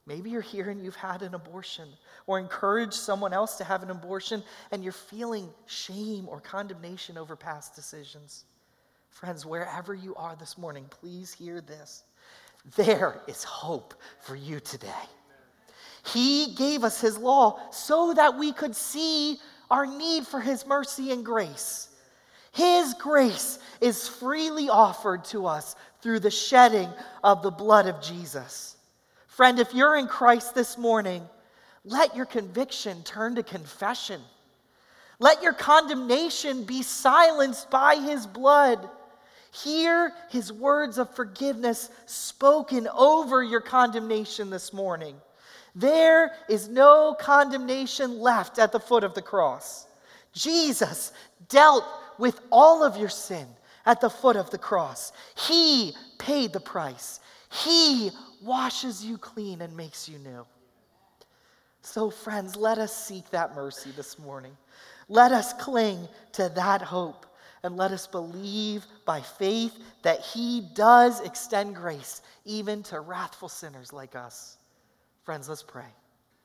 Maybe 0.07 0.31
you're 0.31 0.41
here 0.41 0.71
and 0.71 0.83
you've 0.83 0.97
had 0.97 1.23
an 1.23 1.35
abortion 1.35 1.89
or 2.27 2.39
encouraged 2.39 2.95
someone 2.95 3.33
else 3.33 3.57
to 3.57 3.65
have 3.65 3.83
an 3.83 3.91
abortion 3.91 4.43
and 4.73 4.83
you're 4.83 4.93
feeling 4.93 5.49
shame 5.67 6.29
or 6.29 6.41
condemnation 6.41 7.19
over 7.19 7.37
past 7.37 7.75
decisions. 7.75 8.45
Friends, 9.11 9.45
wherever 9.45 9.95
you 9.95 10.15
are 10.15 10.37
this 10.37 10.57
morning, 10.57 10.87
please 10.91 11.33
hear 11.33 11.61
this. 11.61 12.05
There 12.77 13.21
is 13.27 13.45
hope 13.45 13.95
for 14.21 14.37
you 14.37 14.61
today. 14.61 14.89
He 16.05 16.55
gave 16.55 16.85
us 16.85 17.01
His 17.01 17.19
law 17.19 17.59
so 17.71 18.15
that 18.15 18.39
we 18.39 18.53
could 18.53 18.75
see 18.75 19.39
our 19.71 19.87
need 19.87 20.27
for 20.27 20.41
His 20.41 20.67
mercy 20.67 21.13
and 21.13 21.25
grace. 21.25 21.89
His 22.53 22.95
grace 22.95 23.59
is 23.81 24.09
freely 24.09 24.69
offered 24.69 25.25
to 25.27 25.47
us 25.47 25.77
through 26.03 26.21
the 26.21 26.31
shedding 26.31 26.89
of 27.23 27.43
the 27.43 27.51
blood 27.51 27.87
of 27.87 28.03
Jesus. 28.03 28.77
Friend, 29.27 29.59
if 29.59 29.73
you're 29.73 29.97
in 29.97 30.07
Christ 30.07 30.55
this 30.55 30.77
morning, 30.77 31.23
let 31.85 32.17
your 32.17 32.27
conviction 32.27 33.03
turn 33.05 33.37
to 33.37 33.43
confession. 33.43 34.21
Let 35.19 35.43
your 35.43 35.53
condemnation 35.53 36.65
be 36.65 36.83
silenced 36.83 37.71
by 37.71 37.97
His 37.97 38.27
blood. 38.27 38.89
Hear 39.53 40.13
His 40.29 40.53
words 40.53 40.99
of 40.99 41.15
forgiveness 41.15 41.91
spoken 42.07 42.89
over 42.89 43.43
your 43.43 43.61
condemnation 43.61 44.51
this 44.51 44.73
morning. 44.73 45.17
There 45.75 46.33
is 46.49 46.69
no 46.69 47.15
condemnation 47.19 48.19
left 48.19 48.59
at 48.59 48.73
the 48.73 48.81
foot 48.81 49.05
of 49.05 49.15
the 49.15 49.23
cross. 49.23 49.87
Jesus 50.33 51.13
dealt 51.49 51.85
with 52.19 52.41
all 52.51 52.85
of 52.85 52.97
your 52.97 53.09
sin 53.09 53.47
at 53.87 54.01
the 54.01 54.11
foot 54.11 54.37
of 54.37 54.51
the 54.51 54.59
cross. 54.59 55.13
He 55.37 55.95
paid 56.19 56.53
the 56.53 56.61
price. 56.61 57.21
He 57.51 58.11
washes 58.43 59.05
you 59.05 59.19
clean 59.19 59.63
and 59.63 59.77
makes 59.77 60.09
you 60.09 60.19
new. 60.19 60.47
So, 61.83 62.11
friends, 62.11 62.57
let 62.57 62.79
us 62.79 62.95
seek 62.95 63.29
that 63.31 63.55
mercy 63.55 63.91
this 63.97 64.19
morning. 64.19 64.57
Let 65.09 65.33
us 65.33 65.53
cling 65.55 66.09
to 66.33 66.49
that 66.51 66.83
hope 66.83 67.27
and 67.63 67.77
let 67.77 67.91
us 67.93 68.07
believe 68.07 68.87
by 69.05 69.21
faith 69.21 69.79
that 70.03 70.21
He 70.21 70.63
does 70.75 71.21
extend 71.21 71.77
grace 71.77 72.23
even 72.45 72.83
to 72.85 73.01
wrathful 73.01 73.49
sinners 73.49 73.93
like 73.93 74.17
us. 74.17 74.59
Friends, 75.25 75.49
let's 75.49 75.63
pray. 75.63 75.85